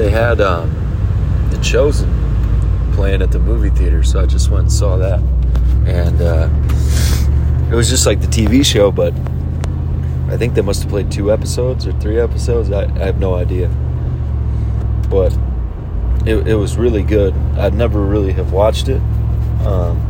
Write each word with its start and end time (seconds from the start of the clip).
they 0.00 0.10
had 0.10 0.40
um, 0.40 0.70
The 1.50 1.58
Chosen 1.58 2.10
playing 2.94 3.20
at 3.20 3.32
the 3.32 3.38
movie 3.38 3.68
theater, 3.68 4.02
so 4.02 4.20
I 4.20 4.24
just 4.24 4.48
went 4.48 4.62
and 4.62 4.72
saw 4.72 4.96
that. 4.96 5.20
And 5.86 6.22
uh, 6.22 6.48
it 7.70 7.74
was 7.74 7.90
just 7.90 8.06
like 8.06 8.22
the 8.22 8.26
TV 8.26 8.64
show, 8.64 8.90
but 8.90 9.12
I 10.32 10.38
think 10.38 10.54
they 10.54 10.62
must 10.62 10.82
have 10.82 10.90
played 10.90 11.12
two 11.12 11.30
episodes 11.30 11.86
or 11.86 11.92
three 12.00 12.18
episodes. 12.18 12.70
I, 12.72 12.84
I 12.84 13.04
have 13.04 13.20
no 13.20 13.34
idea. 13.34 13.68
But 15.10 15.36
it, 16.26 16.48
it 16.48 16.54
was 16.54 16.78
really 16.78 17.02
good. 17.02 17.34
I'd 17.58 17.74
never 17.74 18.00
really 18.00 18.32
have 18.32 18.52
watched 18.54 18.88
it. 18.88 19.02
Um, 19.66 20.00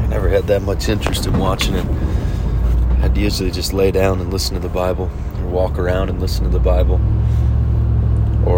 I 0.00 0.06
never 0.08 0.28
had 0.28 0.44
that 0.48 0.60
much 0.60 0.90
interest 0.90 1.24
in 1.24 1.38
watching 1.38 1.76
it. 1.76 1.86
I'd 3.02 3.16
usually 3.16 3.50
just 3.50 3.72
lay 3.72 3.90
down 3.90 4.20
and 4.20 4.30
listen 4.30 4.52
to 4.54 4.60
the 4.60 4.68
Bible, 4.68 5.10
or 5.38 5.48
walk 5.48 5.78
around 5.78 6.10
and 6.10 6.20
listen 6.20 6.44
to 6.44 6.50
the 6.50 6.60
Bible, 6.60 7.00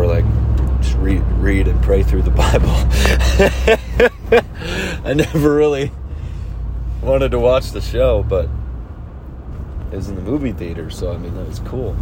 or 0.06 0.20
like 0.20 0.24
just 0.80 0.96
read, 0.98 1.22
read 1.38 1.68
and 1.68 1.82
pray 1.82 2.02
through 2.02 2.22
the 2.22 2.30
Bible. 2.42 2.70
I 5.04 5.14
never 5.14 5.54
really 5.54 5.90
wanted 7.02 7.30
to 7.30 7.38
watch 7.38 7.70
the 7.70 7.80
show, 7.80 8.22
but 8.22 8.48
it 9.92 9.96
was 9.96 10.08
in 10.08 10.16
the 10.16 10.22
movie 10.22 10.52
theater, 10.52 10.90
so 10.90 11.12
I 11.12 11.18
mean 11.18 11.34
that 11.34 11.46
was 11.46 11.60
cool. 11.60 11.96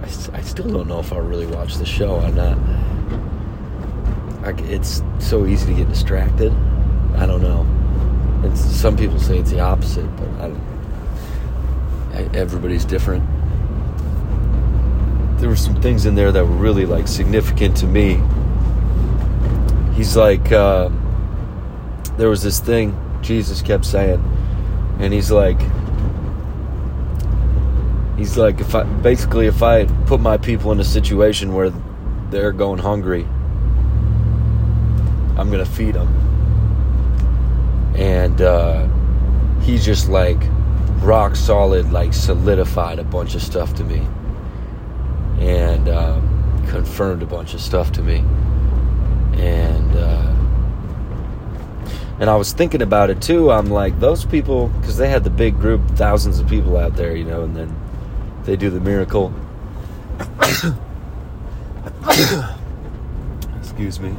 I, 0.00 0.06
I 0.36 0.40
still 0.42 0.68
don't 0.68 0.88
know 0.88 1.00
if 1.00 1.12
I 1.12 1.18
really 1.18 1.46
watched 1.46 1.78
the 1.78 1.86
show. 1.86 2.18
I'm 2.18 2.34
not. 2.34 2.58
I, 4.46 4.50
it's 4.64 5.02
so 5.18 5.46
easy 5.46 5.66
to 5.66 5.74
get 5.74 5.88
distracted. 5.88 6.52
I 7.16 7.26
don't 7.26 7.42
know. 7.42 7.66
It's, 8.44 8.60
some 8.60 8.96
people 8.96 9.18
say 9.18 9.38
it's 9.38 9.50
the 9.50 9.60
opposite, 9.60 10.06
but. 10.16 10.28
I, 12.14 12.30
everybody's 12.32 12.84
different. 12.84 13.28
There 15.44 15.50
were 15.50 15.56
some 15.56 15.78
things 15.82 16.06
in 16.06 16.14
there 16.14 16.32
that 16.32 16.42
were 16.42 16.56
really 16.56 16.86
like 16.86 17.06
significant 17.06 17.76
to 17.76 17.86
me. 17.86 18.18
He's 19.94 20.16
like, 20.16 20.50
uh, 20.50 20.88
there 22.16 22.30
was 22.30 22.42
this 22.42 22.60
thing 22.60 22.98
Jesus 23.20 23.60
kept 23.60 23.84
saying, 23.84 24.24
and 25.00 25.12
he's 25.12 25.30
like, 25.30 25.60
he's 28.16 28.38
like, 28.38 28.58
if 28.58 28.74
I 28.74 28.84
basically 28.84 29.46
if 29.46 29.62
I 29.62 29.84
put 30.06 30.18
my 30.18 30.38
people 30.38 30.72
in 30.72 30.80
a 30.80 30.84
situation 30.84 31.52
where 31.52 31.70
they're 32.30 32.50
going 32.50 32.78
hungry, 32.78 33.24
I'm 35.36 35.50
gonna 35.50 35.66
feed 35.66 35.94
them, 35.94 36.08
and 37.98 38.40
uh, 38.40 38.88
he 39.60 39.76
just 39.76 40.08
like 40.08 40.40
rock 41.02 41.36
solid, 41.36 41.92
like 41.92 42.14
solidified 42.14 42.98
a 42.98 43.04
bunch 43.04 43.34
of 43.34 43.42
stuff 43.42 43.74
to 43.74 43.84
me, 43.84 44.00
and 45.44 45.88
um, 45.88 46.66
confirmed 46.68 47.22
a 47.22 47.26
bunch 47.26 47.54
of 47.54 47.60
stuff 47.60 47.92
to 47.92 48.02
me, 48.02 48.24
and. 49.40 49.96
Uh, 49.96 50.30
and 52.20 52.30
I 52.30 52.36
was 52.36 52.52
thinking 52.52 52.80
about 52.80 53.10
it 53.10 53.20
too. 53.20 53.50
I'm 53.50 53.70
like, 53.70 53.98
those 53.98 54.24
people, 54.24 54.68
because 54.68 54.96
they 54.96 55.08
had 55.08 55.24
the 55.24 55.30
big 55.30 55.56
group, 55.56 55.82
thousands 55.96 56.38
of 56.38 56.48
people 56.48 56.76
out 56.76 56.94
there, 56.94 57.16
you 57.16 57.24
know, 57.24 57.42
and 57.42 57.56
then 57.56 57.74
they 58.44 58.54
do 58.56 58.70
the 58.70 58.78
miracle. 58.78 59.34
Excuse 63.58 63.98
me. 63.98 64.14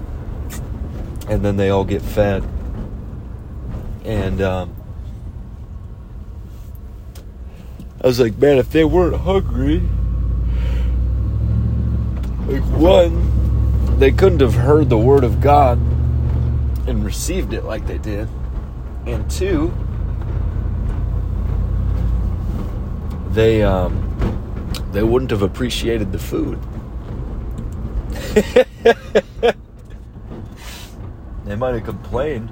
And 1.30 1.44
then 1.44 1.56
they 1.56 1.70
all 1.70 1.86
get 1.86 2.02
fed. 2.02 2.44
And 4.04 4.42
um, 4.42 4.76
I 8.04 8.08
was 8.08 8.20
like, 8.20 8.38
man, 8.38 8.58
if 8.58 8.70
they 8.72 8.84
weren't 8.84 9.16
hungry, 9.16 9.82
one, 12.78 13.98
they 13.98 14.12
couldn't 14.12 14.42
have 14.42 14.54
heard 14.54 14.90
the 14.90 14.98
word 14.98 15.24
of 15.24 15.42
God 15.42 15.78
and 16.88 17.04
received 17.04 17.54
it 17.54 17.64
like 17.64 17.88
they 17.88 17.98
did. 17.98 18.30
And 19.06 19.30
two, 19.30 19.74
they 23.32 23.64
um, 23.64 24.02
they 24.92 25.04
wouldn't 25.04 25.32
have 25.32 25.42
appreciated 25.42 26.12
the 26.12 26.20
food. 26.20 26.60
they 31.46 31.56
might 31.56 31.74
have 31.74 31.84
complained 31.84 32.52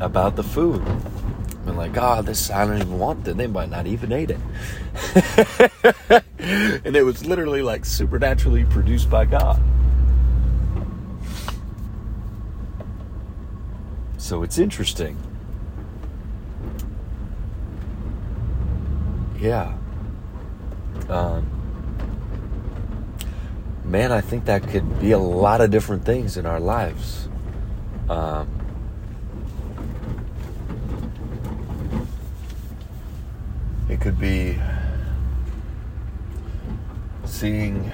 about 0.00 0.36
the 0.36 0.42
food. 0.44 0.84
Been 1.64 1.76
like, 1.76 1.96
oh, 1.96 2.22
this 2.22 2.50
I 2.50 2.64
don't 2.64 2.76
even 2.78 2.98
want 2.98 3.24
that. 3.24 3.36
They 3.36 3.46
might 3.46 3.70
not 3.70 3.86
even 3.86 4.12
eat 4.12 4.30
it. 4.30 4.38
and 6.38 6.96
it 6.96 7.04
was 7.04 7.24
literally 7.26 7.62
like 7.62 7.84
supernaturally 7.84 8.64
produced 8.64 9.08
by 9.08 9.24
God. 9.24 9.60
So 14.16 14.42
it's 14.42 14.58
interesting. 14.58 15.16
Yeah. 19.40 19.76
Um, 21.08 21.48
man, 23.84 24.12
I 24.12 24.20
think 24.20 24.44
that 24.46 24.68
could 24.68 25.00
be 25.00 25.12
a 25.12 25.18
lot 25.18 25.60
of 25.60 25.70
different 25.70 26.04
things 26.04 26.36
in 26.36 26.44
our 26.44 26.60
lives. 26.60 27.28
Um, 28.10 28.48
it 33.88 34.00
could 34.00 34.18
be 34.18 34.58
seeing 37.28 37.92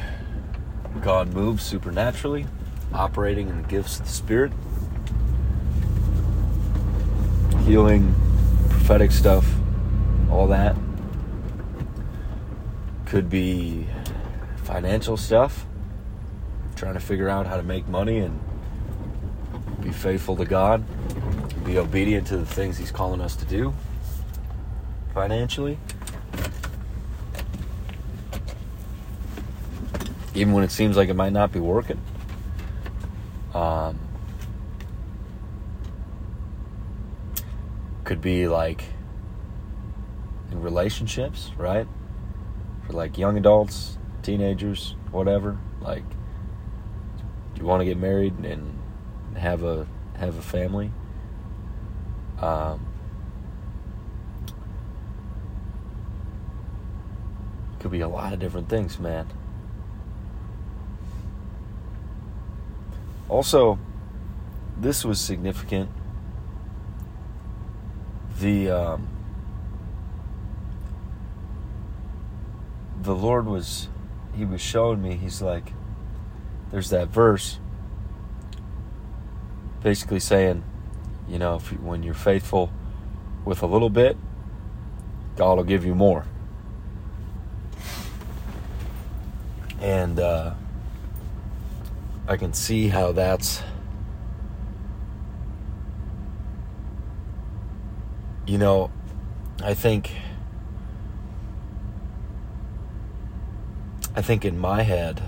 God 1.02 1.34
move 1.34 1.60
supernaturally, 1.60 2.46
operating 2.92 3.48
in 3.48 3.62
the 3.62 3.68
gifts 3.68 3.98
of 3.98 4.06
the 4.06 4.12
Spirit 4.12 4.52
healing, 7.64 8.14
prophetic 8.68 9.10
stuff, 9.10 9.50
all 10.30 10.46
that. 10.48 10.76
Could 13.06 13.30
be 13.30 13.86
financial 14.64 15.16
stuff, 15.16 15.64
trying 16.76 16.94
to 16.94 17.00
figure 17.00 17.28
out 17.28 17.46
how 17.46 17.56
to 17.56 17.62
make 17.62 17.88
money 17.88 18.18
and 18.18 18.38
be 19.80 19.90
faithful 19.90 20.36
to 20.36 20.44
God, 20.44 20.84
be 21.64 21.78
obedient 21.78 22.26
to 22.26 22.36
the 22.36 22.46
things 22.46 22.76
He's 22.76 22.90
calling 22.90 23.22
us 23.22 23.34
to 23.36 23.46
do 23.46 23.72
financially. 25.14 25.78
Even 30.34 30.52
when 30.52 30.64
it 30.64 30.70
seems 30.70 30.96
like 30.96 31.08
it 31.08 31.14
might 31.14 31.32
not 31.32 31.52
be 31.52 31.60
working. 31.60 32.00
Um, 33.54 33.98
could 38.02 38.20
be 38.20 38.48
like 38.48 38.84
in 40.50 40.60
relationships, 40.60 41.52
right? 41.56 41.86
For 42.86 42.92
like 42.92 43.16
young 43.16 43.36
adults, 43.38 43.96
teenagers, 44.22 44.96
whatever. 45.12 45.58
Like, 45.80 46.08
do 47.54 47.60
you 47.60 47.66
want 47.66 47.80
to 47.80 47.84
get 47.84 47.96
married 47.96 48.34
and 48.40 48.78
have 49.36 49.62
a 49.62 49.86
have 50.16 50.38
a 50.38 50.42
family. 50.42 50.90
Um, 52.40 52.86
could 57.80 57.90
be 57.90 58.00
a 58.00 58.08
lot 58.08 58.32
of 58.32 58.38
different 58.38 58.68
things, 58.68 58.98
man. 58.98 59.26
Also, 63.34 63.80
this 64.78 65.04
was 65.04 65.20
significant. 65.20 65.90
The 68.38 68.70
um, 68.70 69.08
the 73.02 73.12
Lord 73.12 73.46
was 73.46 73.88
he 74.36 74.44
was 74.44 74.60
showing 74.60 75.02
me 75.02 75.16
he's 75.16 75.42
like 75.42 75.72
there's 76.70 76.90
that 76.90 77.08
verse 77.08 77.58
basically 79.82 80.20
saying 80.20 80.62
you 81.28 81.40
know 81.40 81.58
when 81.58 82.04
you're 82.04 82.14
faithful 82.14 82.70
with 83.44 83.62
a 83.62 83.66
little 83.66 83.90
bit 83.90 84.16
God 85.34 85.56
will 85.56 85.64
give 85.64 85.84
you 85.84 85.96
more. 85.96 86.25
And 89.80 90.20
uh, 90.20 90.54
I 92.26 92.37
can 92.37 92.53
see 92.53 92.88
how 92.88 93.12
that's 93.12 93.62
you 98.47 98.59
know, 98.59 98.91
I 99.62 99.75
think 99.75 100.11
I 104.17 104.23
think 104.23 104.44
in 104.44 104.59
my 104.59 104.82
head 104.82 105.23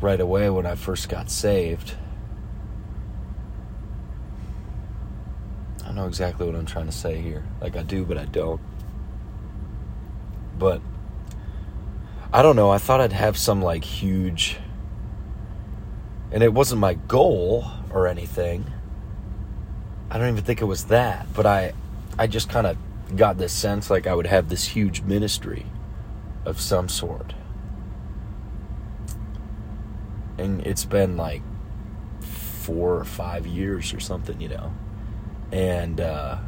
right 0.00 0.20
away 0.20 0.50
when 0.50 0.66
I 0.66 0.74
first 0.74 1.08
got 1.08 1.30
saved 1.30 1.94
I 5.92 5.94
know 5.94 6.06
exactly 6.06 6.46
what 6.46 6.54
I'm 6.54 6.64
trying 6.64 6.86
to 6.86 6.92
say 6.92 7.20
here. 7.20 7.44
Like 7.60 7.76
I 7.76 7.82
do, 7.82 8.06
but 8.06 8.16
I 8.16 8.24
don't. 8.24 8.62
But 10.58 10.80
I 12.32 12.40
don't 12.40 12.56
know. 12.56 12.70
I 12.70 12.78
thought 12.78 13.02
I'd 13.02 13.12
have 13.12 13.36
some 13.36 13.60
like 13.60 13.84
huge, 13.84 14.56
and 16.32 16.42
it 16.42 16.52
wasn't 16.52 16.80
my 16.80 16.94
goal 16.94 17.64
or 17.92 18.06
anything. 18.06 18.64
I 20.10 20.18
don't 20.18 20.28
even 20.28 20.44
think 20.44 20.60
it 20.60 20.64
was 20.64 20.86
that, 20.86 21.26
but 21.34 21.46
I, 21.46 21.74
I 22.18 22.26
just 22.26 22.48
kind 22.48 22.66
of 22.66 22.76
got 23.16 23.36
this 23.36 23.52
sense 23.52 23.90
like 23.90 24.06
I 24.06 24.14
would 24.14 24.26
have 24.26 24.48
this 24.48 24.68
huge 24.68 25.02
ministry 25.02 25.66
of 26.44 26.60
some 26.60 26.88
sort. 26.88 27.34
And 30.38 30.66
it's 30.66 30.84
been 30.86 31.16
like 31.16 31.42
four 32.20 32.94
or 32.94 33.04
five 33.04 33.46
years 33.46 33.92
or 33.92 34.00
something, 34.00 34.40
you 34.40 34.48
know. 34.48 34.72
And 35.52 36.00
uh, 36.00 36.38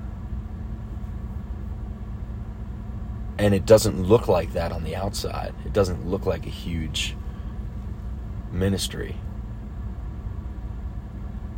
and 3.38 3.54
it 3.54 3.66
doesn't 3.66 4.02
look 4.02 4.28
like 4.28 4.54
that 4.54 4.72
on 4.72 4.84
the 4.84 4.96
outside. 4.96 5.54
It 5.66 5.72
doesn't 5.72 6.06
look 6.08 6.24
like 6.24 6.46
a 6.46 6.50
huge 6.50 7.14
ministry. 8.50 9.16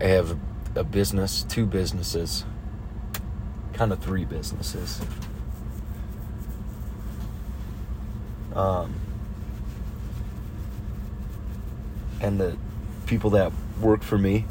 I 0.01 0.05
have 0.05 0.39
a 0.75 0.85
business, 0.85 1.43
two 1.45 1.65
businesses, 1.67 2.45
kind 3.73 3.93
of 3.93 3.99
three 4.01 4.25
businesses. 4.25 5.01
Um, 8.55 8.95
and 12.21 12.39
the 12.41 12.57
people 13.07 13.31
that 13.31 13.53
work 13.81 14.03
for 14.03 14.19
me 14.19 14.47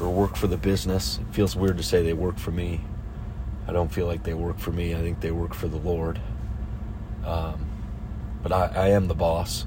or 0.00 0.10
work 0.10 0.36
for 0.36 0.46
the 0.46 0.56
business, 0.56 1.18
it 1.18 1.34
feels 1.34 1.56
weird 1.56 1.76
to 1.78 1.82
say 1.82 2.02
they 2.02 2.12
work 2.12 2.38
for 2.38 2.50
me. 2.50 2.82
I 3.66 3.72
don't 3.72 3.92
feel 3.92 4.06
like 4.06 4.24
they 4.24 4.34
work 4.34 4.58
for 4.58 4.72
me. 4.72 4.94
I 4.94 5.00
think 5.00 5.20
they 5.20 5.30
work 5.30 5.54
for 5.54 5.68
the 5.68 5.76
Lord. 5.76 6.20
Um, 7.24 7.66
but 8.42 8.52
I, 8.52 8.66
I 8.66 8.88
am 8.88 9.08
the 9.08 9.14
boss. 9.14 9.66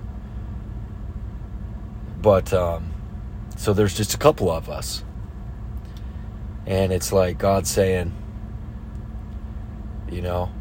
But 2.22 2.52
um, 2.54 2.93
so 3.56 3.74
there's 3.74 3.96
just 3.96 4.14
a 4.14 4.18
couple 4.18 4.50
of 4.52 4.70
us. 4.70 5.04
And 6.66 6.94
it's 6.94 7.12
like 7.12 7.38
God 7.38 7.68
saying, 7.68 8.14
you 10.10 10.22
know, 10.22 10.52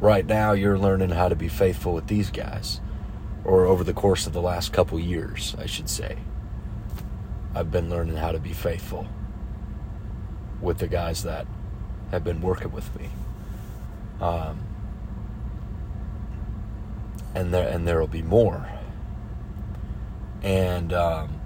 right 0.00 0.26
now 0.26 0.52
you're 0.52 0.78
learning 0.78 1.10
how 1.10 1.28
to 1.28 1.36
be 1.36 1.48
faithful 1.48 1.94
with 1.94 2.06
these 2.08 2.30
guys. 2.30 2.80
Or 3.44 3.66
over 3.66 3.82
the 3.82 3.94
course 3.94 4.26
of 4.26 4.32
the 4.32 4.42
last 4.42 4.72
couple 4.72 5.00
years, 5.00 5.56
I 5.58 5.66
should 5.66 5.88
say. 5.88 6.18
I've 7.54 7.70
been 7.70 7.90
learning 7.90 8.16
how 8.16 8.32
to 8.32 8.38
be 8.38 8.52
faithful 8.52 9.06
with 10.60 10.78
the 10.78 10.88
guys 10.88 11.24
that 11.24 11.46
have 12.10 12.24
been 12.24 12.40
working 12.40 12.70
with 12.70 12.94
me. 12.98 13.08
Um, 14.20 14.60
and 17.34 17.52
there 17.52 17.68
and 17.68 17.86
there'll 17.86 18.06
be 18.06 18.22
more. 18.22 18.68
And 20.42 20.92
um, 20.92 21.40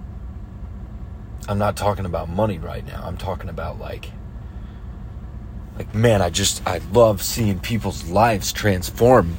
I'm 1.49 1.59
not 1.59 1.77
talking 1.77 2.07
about 2.07 2.29
money 2.29 2.59
right 2.59 2.85
now. 2.87 3.03
I'm 3.05 3.17
talking 3.17 3.49
about 3.49 3.79
like 3.79 4.11
like 5.77 5.95
man, 5.95 6.23
I 6.23 6.31
just 6.31 6.67
I 6.67 6.81
love 6.93 7.23
seeing 7.23 7.61
people's 7.61 8.05
lives 8.05 8.53
transform 8.53 9.37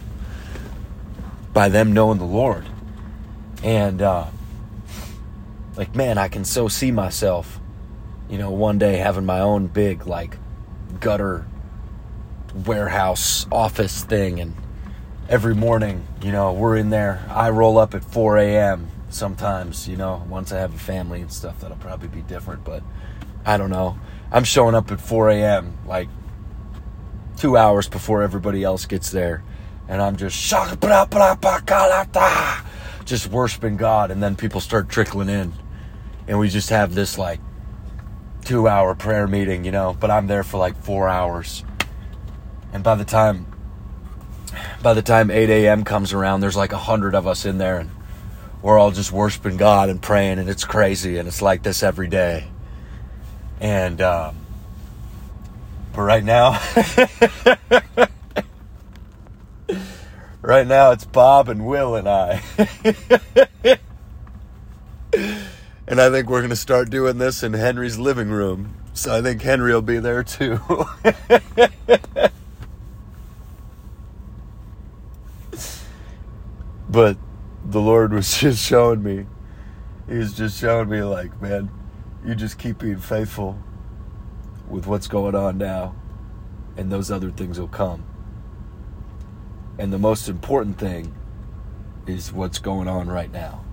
by 1.53 1.69
them 1.69 1.93
knowing 1.93 2.19
the 2.19 2.25
Lord. 2.25 2.65
And 3.63 4.01
uh, 4.01 4.27
like 5.75 5.95
man, 5.95 6.17
I 6.17 6.27
can 6.27 6.45
so 6.45 6.67
see 6.67 6.91
myself, 6.91 7.59
you 8.29 8.37
know, 8.37 8.51
one 8.51 8.77
day 8.77 8.97
having 8.97 9.25
my 9.25 9.39
own 9.39 9.67
big 9.67 10.05
like 10.05 10.37
gutter 10.99 11.45
warehouse 12.65 13.47
office 13.51 14.03
thing 14.03 14.39
and 14.39 14.55
every 15.27 15.55
morning, 15.55 16.07
you 16.21 16.31
know, 16.31 16.53
we're 16.53 16.77
in 16.77 16.91
there. 16.91 17.25
I 17.29 17.49
roll 17.49 17.77
up 17.77 17.95
at 17.95 18.03
4 18.03 18.37
a.m 18.37 18.91
sometimes, 19.17 19.87
you 19.87 19.97
know, 19.97 20.23
once 20.29 20.51
I 20.51 20.59
have 20.59 20.73
a 20.73 20.77
family 20.77 21.21
and 21.21 21.31
stuff, 21.31 21.59
that'll 21.59 21.77
probably 21.77 22.07
be 22.07 22.21
different, 22.21 22.63
but 22.63 22.83
I 23.45 23.57
don't 23.57 23.69
know. 23.69 23.97
I'm 24.31 24.43
showing 24.43 24.75
up 24.75 24.91
at 24.91 25.01
4 25.01 25.29
a.m., 25.31 25.77
like 25.85 26.09
two 27.37 27.57
hours 27.57 27.87
before 27.87 28.23
everybody 28.23 28.63
else 28.63 28.85
gets 28.85 29.09
there, 29.09 29.43
and 29.87 30.01
I'm 30.01 30.15
just 30.17 30.35
just 33.05 33.27
worshiping 33.27 33.77
God, 33.77 34.11
and 34.11 34.21
then 34.21 34.35
people 34.35 34.59
start 34.59 34.89
trickling 34.89 35.29
in, 35.29 35.53
and 36.27 36.37
we 36.39 36.49
just 36.49 36.69
have 36.69 36.93
this 36.93 37.17
like 37.17 37.39
two 38.43 38.67
hour 38.67 38.95
prayer 38.95 39.27
meeting, 39.27 39.65
you 39.65 39.71
know, 39.71 39.95
but 39.99 40.11
I'm 40.11 40.27
there 40.27 40.43
for 40.43 40.57
like 40.57 40.75
four 40.77 41.07
hours. 41.07 41.63
And 42.73 42.83
by 42.83 42.95
the 42.95 43.05
time 43.05 43.45
by 44.81 44.93
the 44.93 45.01
time 45.01 45.31
8 45.31 45.49
a.m. 45.49 45.83
comes 45.83 46.13
around, 46.13 46.41
there's 46.41 46.55
like 46.55 46.71
a 46.71 46.77
hundred 46.77 47.15
of 47.15 47.27
us 47.27 47.45
in 47.45 47.57
there, 47.57 47.79
and 47.79 47.89
we're 48.61 48.77
all 48.77 48.91
just 48.91 49.11
worshiping 49.11 49.57
God 49.57 49.89
and 49.89 50.01
praying, 50.01 50.39
and 50.39 50.49
it's 50.49 50.65
crazy, 50.65 51.17
and 51.17 51.27
it's 51.27 51.41
like 51.41 51.63
this 51.63 51.83
every 51.83 52.07
day. 52.07 52.47
And, 53.59 54.01
um, 54.01 54.35
but 55.93 56.01
right 56.01 56.23
now, 56.23 56.51
right 60.41 60.67
now 60.67 60.91
it's 60.91 61.05
Bob 61.05 61.49
and 61.49 61.65
Will 61.65 61.95
and 61.95 62.07
I. 62.07 62.41
and 65.87 65.99
I 66.01 66.09
think 66.09 66.29
we're 66.29 66.41
going 66.41 66.49
to 66.49 66.55
start 66.55 66.89
doing 66.89 67.17
this 67.17 67.43
in 67.43 67.53
Henry's 67.53 67.97
living 67.97 68.29
room. 68.29 68.75
So 68.93 69.15
I 69.15 69.21
think 69.21 69.41
Henry 69.41 69.73
will 69.73 69.81
be 69.81 69.99
there 69.99 70.23
too. 70.23 70.59
but 76.89 77.17
the 77.67 77.81
Lord 77.81 78.13
was 78.13 78.37
just 78.39 78.63
showing 78.63 79.03
me. 79.03 79.25
He 80.07 80.17
was 80.17 80.33
just 80.33 80.59
showing 80.59 80.89
me, 80.89 81.01
like, 81.03 81.41
man, 81.41 81.69
you 82.25 82.33
just 82.33 82.57
keep 82.57 82.79
being 82.79 82.97
faithful 82.97 83.59
with 84.69 84.87
what's 84.87 85.07
going 85.07 85.35
on 85.35 85.57
now, 85.57 85.95
and 86.77 86.91
those 86.91 87.11
other 87.11 87.29
things 87.29 87.59
will 87.59 87.67
come. 87.67 88.05
And 89.77 89.91
the 89.91 89.99
most 89.99 90.29
important 90.29 90.79
thing 90.79 91.13
is 92.07 92.31
what's 92.31 92.57
going 92.57 92.87
on 92.87 93.07
right 93.07 93.31
now. 93.31 93.63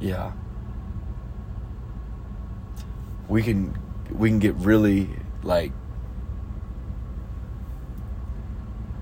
Yeah. 0.00 0.32
We 3.28 3.42
can 3.42 3.76
we 4.10 4.28
can 4.28 4.38
get 4.38 4.54
really 4.56 5.08
like 5.42 5.72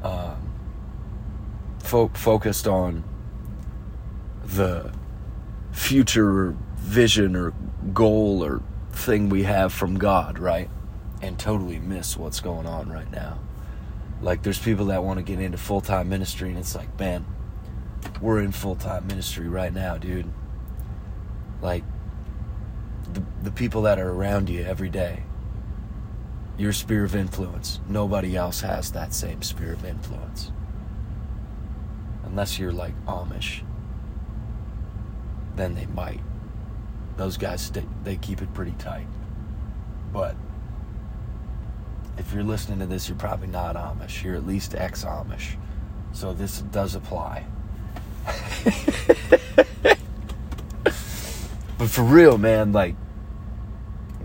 um, 0.02 0.52
fo- 1.82 2.08
focused 2.08 2.66
on 2.66 3.04
the 4.44 4.92
future 5.72 6.56
vision 6.76 7.36
or 7.36 7.52
goal 7.92 8.44
or 8.44 8.62
thing 8.92 9.28
we 9.28 9.44
have 9.44 9.72
from 9.72 9.98
God, 9.98 10.38
right? 10.38 10.70
And 11.20 11.38
totally 11.38 11.78
miss 11.78 12.16
what's 12.16 12.40
going 12.40 12.66
on 12.66 12.90
right 12.90 13.10
now. 13.10 13.38
Like, 14.20 14.42
there's 14.42 14.58
people 14.58 14.86
that 14.86 15.04
want 15.04 15.18
to 15.18 15.22
get 15.22 15.40
into 15.40 15.58
full 15.58 15.80
time 15.80 16.08
ministry, 16.08 16.48
and 16.48 16.58
it's 16.58 16.74
like, 16.74 16.98
man, 16.98 17.24
we're 18.20 18.40
in 18.40 18.52
full 18.52 18.76
time 18.76 19.06
ministry 19.06 19.48
right 19.48 19.72
now, 19.72 19.98
dude. 19.98 20.26
Like, 21.62 21.84
the, 23.42 23.50
people 23.50 23.82
that 23.82 23.98
are 23.98 24.10
around 24.10 24.48
you 24.48 24.62
every 24.62 24.88
day. 24.88 25.22
Your 26.56 26.72
sphere 26.72 27.04
of 27.04 27.14
influence. 27.14 27.80
Nobody 27.88 28.36
else 28.36 28.60
has 28.62 28.92
that 28.92 29.14
same 29.14 29.42
sphere 29.42 29.72
of 29.72 29.84
influence. 29.84 30.50
Unless 32.24 32.58
you're 32.58 32.72
like 32.72 32.94
Amish, 33.06 33.62
then 35.56 35.74
they 35.74 35.86
might. 35.86 36.20
Those 37.16 37.36
guys, 37.36 37.70
they 38.04 38.16
keep 38.16 38.42
it 38.42 38.52
pretty 38.54 38.74
tight. 38.78 39.06
But 40.12 40.36
if 42.16 42.32
you're 42.32 42.44
listening 42.44 42.80
to 42.80 42.86
this, 42.86 43.08
you're 43.08 43.18
probably 43.18 43.48
not 43.48 43.76
Amish. 43.76 44.22
You're 44.22 44.36
at 44.36 44.46
least 44.46 44.74
ex 44.74 45.04
Amish. 45.04 45.56
So 46.12 46.32
this 46.32 46.60
does 46.62 46.94
apply. 46.94 47.44
But 51.78 51.90
for 51.90 52.02
real, 52.02 52.38
man, 52.38 52.72
like 52.72 52.96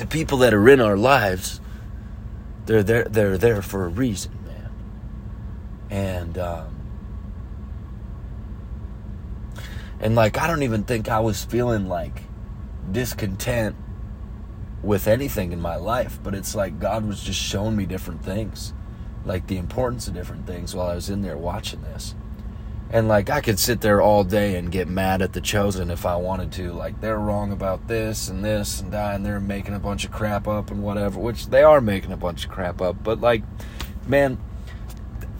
the 0.03 0.07
people 0.07 0.39
that 0.39 0.53
are 0.53 0.67
in 0.67 0.81
our 0.81 0.97
lives, 0.97 1.61
they're 2.65 2.83
there. 2.83 3.05
They're 3.05 3.37
there 3.37 3.61
for 3.61 3.85
a 3.85 3.87
reason, 3.87 4.37
man. 4.45 4.71
And 5.89 6.37
um, 6.37 6.75
and 10.01 10.13
like 10.13 10.37
I 10.37 10.47
don't 10.47 10.63
even 10.63 10.83
think 10.83 11.07
I 11.07 11.21
was 11.21 11.45
feeling 11.45 11.87
like 11.87 12.23
discontent 12.91 13.77
with 14.81 15.07
anything 15.07 15.53
in 15.53 15.61
my 15.61 15.77
life, 15.77 16.19
but 16.21 16.35
it's 16.35 16.53
like 16.53 16.81
God 16.81 17.07
was 17.07 17.23
just 17.23 17.39
showing 17.39 17.77
me 17.77 17.85
different 17.85 18.25
things, 18.25 18.73
like 19.23 19.47
the 19.47 19.55
importance 19.55 20.09
of 20.09 20.13
different 20.13 20.45
things 20.45 20.75
while 20.75 20.89
I 20.89 20.95
was 20.95 21.09
in 21.09 21.21
there 21.21 21.37
watching 21.37 21.81
this. 21.81 22.13
And 22.93 23.07
like 23.07 23.31
I 23.31 23.41
could 23.41 23.57
sit 23.57 23.81
there 23.81 24.01
all 24.01 24.23
day 24.23 24.55
and 24.55 24.71
get 24.71 24.87
mad 24.87 25.23
at 25.23 25.33
the 25.33 25.41
chosen 25.41 25.89
if 25.89 26.05
I 26.05 26.15
wanted 26.15 26.51
to. 26.53 26.73
Like 26.73 27.01
they're 27.01 27.17
wrong 27.17 27.51
about 27.51 27.87
this 27.87 28.29
and 28.29 28.45
this 28.45 28.81
and 28.81 28.93
that, 28.93 29.15
and 29.15 29.25
they're 29.25 29.39
making 29.39 29.73
a 29.73 29.79
bunch 29.79 30.05
of 30.05 30.11
crap 30.11 30.47
up 30.47 30.69
and 30.69 30.83
whatever, 30.83 31.19
which 31.19 31.47
they 31.47 31.63
are 31.63 31.81
making 31.81 32.11
a 32.11 32.17
bunch 32.17 32.45
of 32.45 32.51
crap 32.51 32.81
up. 32.81 33.03
But 33.03 33.19
like, 33.19 33.41
man, 34.05 34.37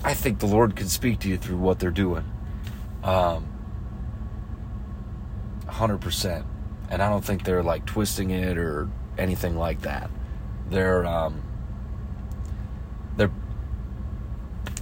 I 0.03 0.15
think 0.15 0.39
the 0.39 0.47
Lord 0.47 0.75
can 0.75 0.87
speak 0.87 1.19
to 1.19 1.29
you 1.29 1.37
through 1.37 1.57
what 1.57 1.77
they're 1.77 1.91
doing. 1.91 2.25
Um, 3.03 3.47
100%. 5.67 6.45
And 6.89 7.03
I 7.03 7.09
don't 7.09 7.23
think 7.23 7.43
they're 7.43 7.61
like 7.61 7.85
twisting 7.85 8.31
it 8.31 8.57
or 8.57 8.89
anything 9.15 9.57
like 9.57 9.81
that. 9.81 10.09
They're, 10.71 11.05
um, 11.05 11.43
they're, 13.15 13.31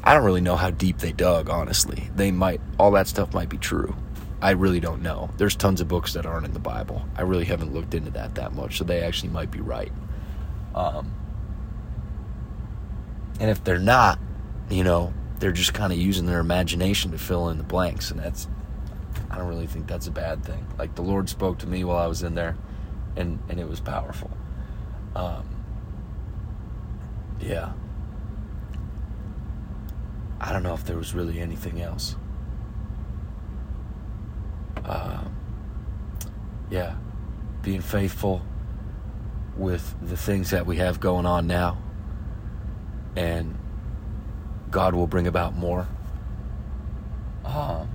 I 0.03 0.13
don't 0.13 0.23
really 0.23 0.41
know 0.41 0.55
how 0.55 0.71
deep 0.71 0.97
they 0.97 1.11
dug, 1.11 1.49
honestly. 1.49 2.09
They 2.15 2.31
might, 2.31 2.59
all 2.79 2.91
that 2.91 3.07
stuff 3.07 3.33
might 3.33 3.49
be 3.49 3.57
true. 3.57 3.95
I 4.41 4.51
really 4.51 4.79
don't 4.79 5.03
know. 5.03 5.29
There's 5.37 5.55
tons 5.55 5.81
of 5.81 5.87
books 5.87 6.13
that 6.13 6.25
aren't 6.25 6.45
in 6.45 6.53
the 6.53 6.59
Bible. 6.59 7.05
I 7.15 7.21
really 7.21 7.45
haven't 7.45 7.73
looked 7.73 7.93
into 7.93 8.09
that 8.11 8.35
that 8.35 8.53
much, 8.53 8.79
so 8.79 8.83
they 8.83 9.01
actually 9.01 9.29
might 9.29 9.51
be 9.51 9.61
right. 9.61 9.91
Um, 10.73 11.13
and 13.39 13.51
if 13.51 13.63
they're 13.63 13.77
not, 13.77 14.19
you 14.69 14.83
know, 14.83 15.13
they're 15.39 15.51
just 15.51 15.73
kind 15.75 15.93
of 15.93 15.99
using 15.99 16.25
their 16.25 16.39
imagination 16.39 17.11
to 17.11 17.19
fill 17.19 17.49
in 17.49 17.57
the 17.57 17.63
blanks, 17.63 18.09
and 18.09 18.19
that's 18.19 18.47
I 19.29 19.37
don't 19.37 19.47
really 19.47 19.67
think 19.67 19.87
that's 19.87 20.07
a 20.07 20.11
bad 20.11 20.43
thing. 20.43 20.65
Like 20.77 20.95
the 20.95 21.01
Lord 21.01 21.29
spoke 21.29 21.59
to 21.59 21.67
me 21.67 21.83
while 21.83 21.97
I 21.97 22.07
was 22.07 22.23
in 22.23 22.33
there, 22.33 22.57
and 23.15 23.39
and 23.49 23.59
it 23.59 23.67
was 23.67 23.79
powerful. 23.79 24.31
Um, 25.15 25.47
yeah. 27.39 27.73
I 30.41 30.51
don't 30.51 30.63
know 30.63 30.73
if 30.73 30.83
there 30.85 30.97
was 30.97 31.13
really 31.13 31.39
anything 31.39 31.81
else. 31.81 32.15
Uh, 34.83 35.23
yeah, 36.71 36.95
being 37.61 37.81
faithful 37.81 38.41
with 39.55 39.95
the 40.01 40.17
things 40.17 40.49
that 40.49 40.65
we 40.65 40.77
have 40.77 40.99
going 40.99 41.27
on 41.27 41.45
now, 41.45 41.77
and 43.15 43.55
God 44.71 44.95
will 44.95 45.05
bring 45.05 45.27
about 45.27 45.55
more. 45.55 45.87
Um, 47.45 47.87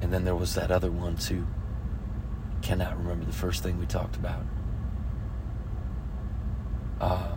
and 0.00 0.10
then 0.10 0.24
there 0.24 0.34
was 0.34 0.54
that 0.54 0.70
other 0.70 0.90
one 0.90 1.16
too. 1.16 1.46
Cannot 2.62 2.96
remember 2.96 3.26
the 3.26 3.32
first 3.32 3.62
thing 3.62 3.78
we 3.78 3.84
talked 3.84 4.16
about. 4.16 4.42
Uh, 6.98 7.34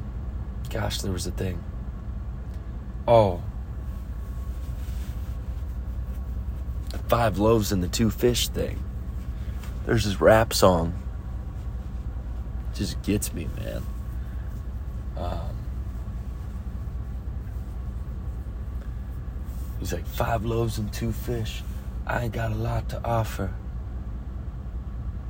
gosh, 0.70 1.02
there 1.02 1.12
was 1.12 1.28
a 1.28 1.32
thing. 1.32 1.62
Oh. 3.08 3.42
The 6.90 6.93
five 7.08 7.38
loaves 7.38 7.72
and 7.72 7.84
the 7.84 7.88
two 7.88 8.10
fish 8.10 8.48
thing. 8.50 8.84
There's 9.86 10.06
this 10.06 10.20
rap 10.22 10.54
song. 10.54 10.94
It 12.72 12.78
just 12.78 13.02
gets 13.04 13.34
me, 13.34 13.48
man. 13.58 13.84
Um, 15.18 15.56
he's 19.80 19.94
like, 19.94 20.06
five 20.06 20.46
loaves 20.46 20.78
and 20.78 20.92
two 20.92 21.12
fish. 21.12 21.64
I 22.08 22.24
ain't 22.24 22.34
got 22.34 22.52
a 22.52 22.56
lot 22.56 22.90
to 22.90 23.04
offer. 23.06 23.54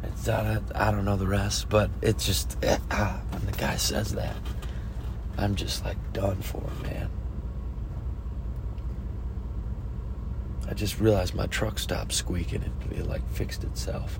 It's 0.03 0.27
I, 0.27 0.59
I 0.75 0.91
don't 0.91 1.05
know 1.05 1.17
the 1.17 1.27
rest, 1.27 1.69
but 1.69 1.89
it's 2.01 2.25
just 2.25 2.57
ah, 2.91 3.21
when 3.31 3.45
the 3.45 3.51
guy 3.53 3.75
says 3.77 4.13
that, 4.13 4.35
I'm 5.37 5.55
just 5.55 5.83
like 5.85 5.97
done 6.13 6.41
for, 6.41 6.63
man. 6.83 7.09
I 10.69 10.73
just 10.73 10.99
realized 10.99 11.35
my 11.35 11.47
truck 11.47 11.77
stopped 11.77 12.13
squeaking 12.13 12.63
and 12.63 12.91
it 12.93 13.07
like 13.07 13.27
fixed 13.31 13.63
itself. 13.63 14.19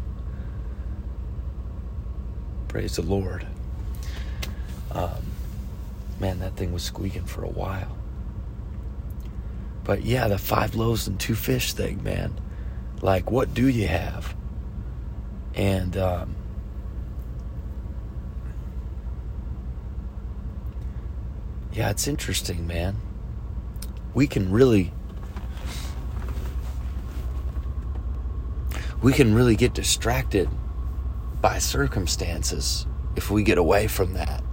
Praise 2.68 2.96
the 2.96 3.02
Lord. 3.04 3.48
Um, 4.92 5.24
man, 6.20 6.40
that 6.40 6.56
thing 6.56 6.74
was 6.74 6.84
squeaking 6.84 7.26
for 7.26 7.44
a 7.44 7.50
while. 7.50 7.98
But 9.84 10.04
yeah, 10.04 10.28
the 10.28 10.38
five 10.38 10.76
loaves 10.76 11.08
and 11.08 11.20
two 11.20 11.36
fish 11.36 11.74
thing, 11.74 12.04
man. 12.04 12.40
Like, 13.02 13.30
what 13.30 13.54
do 13.54 13.68
you 13.68 13.88
have? 13.88 14.36
And 15.56 15.98
um, 15.98 16.36
yeah, 21.74 21.90
it's 21.90 22.08
interesting, 22.08 22.66
man. 22.66 22.96
We 24.14 24.28
can 24.28 24.52
really. 24.52 24.94
We 29.04 29.14
can 29.14 29.36
really 29.36 29.56
get 29.56 29.74
distracted 29.74 30.50
by 31.42 31.60
circumstances 31.60 32.88
if 33.16 33.30
we 33.30 33.44
get 33.44 33.60
away 33.60 33.88
from 33.88 34.14
that. 34.14 34.44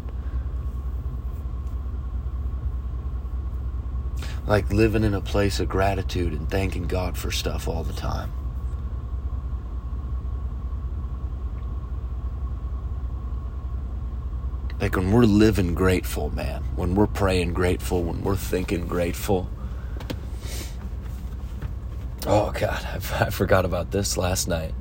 like 4.50 4.73
living 4.73 5.04
in 5.04 5.14
a 5.14 5.21
place 5.21 5.61
of 5.61 5.69
gratitude 5.69 6.33
and 6.33 6.50
thanking 6.50 6.88
God 6.88 7.16
for 7.16 7.30
stuff 7.30 7.69
all 7.69 7.85
the 7.85 7.92
time. 7.92 8.33
Like 14.80 14.97
when 14.97 15.12
we're 15.12 15.23
living 15.23 15.76
grateful, 15.76 16.35
man, 16.35 16.64
when 16.75 16.97
we're 16.97 17.07
praying 17.07 17.52
grateful, 17.52 18.02
when 18.02 18.25
we're 18.25 18.35
thinking 18.35 18.88
grateful. 18.88 19.49
Oh, 22.32 22.52
God, 22.52 22.87
I, 22.87 23.25
I 23.25 23.30
forgot 23.30 23.64
about 23.64 23.90
this 23.90 24.16
last 24.16 24.46
night. 24.46 24.72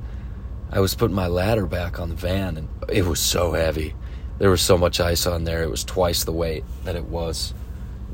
I 0.70 0.78
was 0.78 0.94
putting 0.94 1.16
my 1.16 1.26
ladder 1.26 1.66
back 1.66 1.98
on 1.98 2.08
the 2.08 2.14
van 2.14 2.56
and 2.56 2.68
it 2.88 3.04
was 3.04 3.18
so 3.18 3.54
heavy. 3.54 3.96
There 4.38 4.50
was 4.50 4.62
so 4.62 4.78
much 4.78 5.00
ice 5.00 5.26
on 5.26 5.42
there, 5.42 5.64
it 5.64 5.68
was 5.68 5.82
twice 5.82 6.22
the 6.22 6.30
weight 6.30 6.62
that 6.84 6.94
it 6.94 7.06
was 7.06 7.52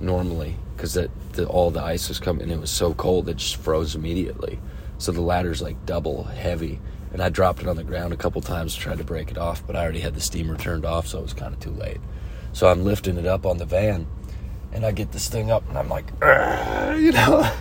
normally 0.01 0.57
because 0.75 0.97
all 1.51 1.71
the 1.71 1.83
ice 1.83 2.09
was 2.09 2.19
coming 2.19 2.45
and 2.45 2.53
it 2.53 2.59
was 2.59 2.71
so 2.71 2.95
cold 2.95 3.29
it 3.29 3.37
just 3.37 3.57
froze 3.57 3.95
immediately. 3.95 4.59
So 4.97 5.13
the 5.13 5.21
ladder's 5.21 5.61
like 5.61 5.85
double 5.85 6.25
heavy. 6.25 6.81
And 7.13 7.23
I 7.23 7.29
dropped 7.29 7.61
it 7.61 7.69
on 7.69 7.77
the 7.77 7.85
ground 7.85 8.15
a 8.15 8.17
couple 8.17 8.41
times 8.41 8.75
try 8.75 8.97
to 8.97 9.05
break 9.05 9.31
it 9.31 9.37
off, 9.37 9.67
but 9.67 9.77
I 9.77 9.83
already 9.83 10.01
had 10.01 10.15
the 10.15 10.21
steamer 10.23 10.57
turned 10.57 10.87
off, 10.87 11.09
so 11.09 11.19
it 11.19 11.23
was 11.23 11.35
kind 11.35 11.53
of 11.53 11.61
too 11.61 11.73
late. 11.73 12.01
So 12.55 12.69
I'm 12.69 12.85
lifting 12.85 13.19
it 13.19 13.27
up 13.27 13.45
on 13.45 13.59
the 13.59 13.67
van, 13.67 14.07
and 14.73 14.87
I 14.87 14.93
get 14.93 15.13
this 15.13 15.29
thing 15.29 15.51
up, 15.51 15.69
and 15.69 15.77
I'm 15.77 15.91
like, 15.91 16.07
you 16.99 17.13
know, 17.13 17.53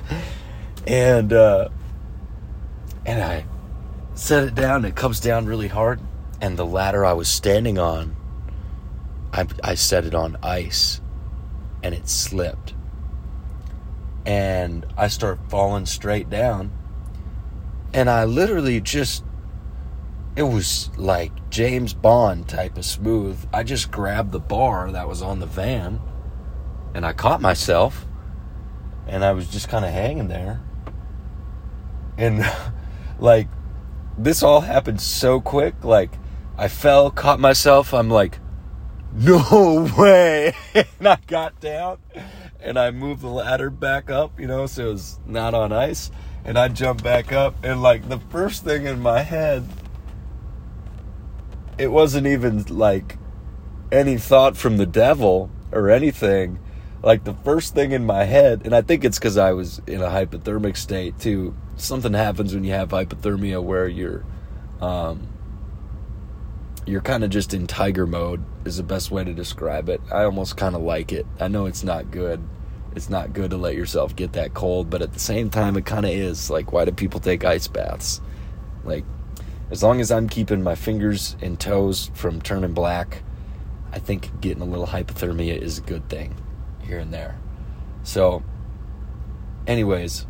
and 0.86 1.34
uh, 1.34 1.70
and 3.06 3.24
I 3.24 3.46
set 4.14 4.44
it 4.44 4.56
down. 4.56 4.86
It 4.86 4.96
comes 4.96 5.20
down 5.20 5.46
really 5.46 5.68
hard, 5.68 6.00
and 6.42 6.58
the 6.58 6.66
ladder 6.66 7.06
I 7.06 7.14
was 7.14 7.28
standing 7.28 7.78
on, 7.78 8.16
I 9.34 9.48
I 9.64 9.76
set 9.76 10.06
it 10.06 10.16
on 10.16 10.38
ice, 10.44 11.02
and 11.84 11.94
it 11.94 12.08
slipped 12.08 12.74
and 14.26 14.86
I 14.98 15.08
start 15.08 15.40
falling 15.50 15.86
straight 15.86 16.30
down. 16.30 16.72
And 17.94 18.10
I 18.10 18.26
literally 18.26 18.82
just, 18.82 19.24
it 20.36 20.44
was 20.44 20.90
like 20.98 21.50
James 21.50 21.94
Bond 21.94 22.50
type 22.50 22.78
of 22.78 22.86
smooth. 22.86 23.48
I 23.54 23.64
just 23.64 23.92
grabbed 23.92 24.32
the 24.32 24.40
bar 24.40 24.92
that 24.92 25.08
was 25.08 25.22
on 25.22 25.40
the 25.40 25.46
van 25.46 26.02
and 26.94 27.06
I 27.06 27.14
caught 27.14 27.42
myself 27.42 28.06
and 29.08 29.24
I 29.24 29.32
was 29.32 29.48
just 29.48 29.70
kind 29.70 29.86
of 29.86 29.92
hanging 29.92 30.28
there. 30.28 30.62
And 32.18 32.46
like, 33.20 33.48
this 34.18 34.44
all 34.44 34.62
happened 34.62 35.02
so 35.02 35.42
quick. 35.42 35.84
Like, 35.84 36.12
I 36.58 36.68
fell, 36.68 37.12
caught 37.12 37.40
myself. 37.40 37.94
I'm 37.94 38.10
like, 38.10 38.40
no 39.14 39.90
way. 39.98 40.54
and 40.74 41.08
I 41.08 41.18
got 41.28 41.60
down 41.60 42.00
and 42.66 42.80
I 42.80 42.92
moved 42.92 43.22
the 43.22 43.30
ladder 43.30 43.70
back 43.70 44.10
up, 44.10 44.40
you 44.40 44.48
know, 44.48 44.66
so 44.66 44.88
it 44.88 44.92
was 44.94 45.20
not 45.26 45.54
on 45.54 45.72
ice. 45.72 46.12
And 46.44 46.58
I 46.58 46.68
jumped 46.68 47.04
back 47.04 47.32
up, 47.32 47.56
and 47.64 47.82
like 47.82 48.08
the 48.08 48.20
first 48.30 48.64
thing 48.64 48.86
in 48.86 49.00
my 49.02 49.22
head, 49.22 49.68
it 51.78 51.88
wasn't 51.88 52.28
even 52.28 52.64
like 52.66 53.18
any 53.92 54.18
thought 54.18 54.56
from 54.56 54.78
the 54.78 54.86
devil 54.86 55.50
or 55.72 55.90
anything. 55.90 56.60
Like 57.02 57.24
the 57.24 57.34
first 57.34 57.74
thing 57.74 57.92
in 57.92 58.06
my 58.06 58.26
head, 58.26 58.62
and 58.66 58.76
I 58.76 58.82
think 58.82 59.04
it's 59.04 59.18
because 59.18 59.38
I 59.38 59.54
was 59.54 59.80
in 59.88 60.02
a 60.02 60.08
hypothermic 60.10 60.78
state 60.78 61.20
too. 61.20 61.56
Something 61.78 62.14
happens 62.14 62.54
when 62.54 62.64
you 62.64 62.72
have 62.72 62.90
hypothermia 62.90 63.62
where 63.62 63.88
you're, 63.88 64.24
um, 64.82 65.28
you're 66.86 67.02
kind 67.02 67.24
of 67.24 67.30
just 67.30 67.54
in 67.54 67.68
tiger 67.68 68.06
mode 68.06 68.44
is 68.66 68.78
the 68.78 68.84
best 68.84 69.12
way 69.12 69.24
to 69.24 69.34
describe 69.34 69.90
it. 69.90 70.02
I 70.12 70.24
almost 70.24 70.58
kind 70.58 70.76
of 70.76 70.82
like 70.82 71.12
it. 71.12 71.26
I 71.40 71.48
know 71.48 71.66
it's 71.66 71.84
not 71.84 72.12
good. 72.12 72.48
It's 72.96 73.10
not 73.10 73.34
good 73.34 73.50
to 73.50 73.58
let 73.58 73.76
yourself 73.76 74.16
get 74.16 74.34
that 74.34 74.54
cold, 74.54 74.90
but 74.90 75.02
at 75.02 75.14
the 75.14 75.20
same 75.20 75.50
time 75.50 75.76
it 75.76 75.86
kind 75.86 76.06
of 76.06 76.12
is. 76.12 76.50
Like 76.50 76.72
why 76.72 76.86
do 76.86 76.92
people 76.92 77.20
take 77.20 77.44
ice 77.44 77.68
baths? 77.68 78.22
Like 78.84 79.04
as 79.72 79.84
long 79.84 80.00
as 80.00 80.12
I'm 80.12 80.30
keeping 80.30 80.64
my 80.64 80.76
fingers 80.76 81.36
and 81.42 81.60
toes 81.60 82.12
from 82.14 82.42
turning 82.42 82.74
black, 82.74 83.24
I 83.92 84.00
think 84.00 84.40
getting 84.40 84.62
a 84.62 84.66
little 84.66 84.88
hypothermia 84.88 85.58
is 85.58 85.80
a 85.80 85.82
good 85.82 86.08
thing 86.08 86.36
here 86.84 87.00
and 87.00 87.14
there. 87.14 87.40
So 88.04 88.44
anyways, 89.66 90.28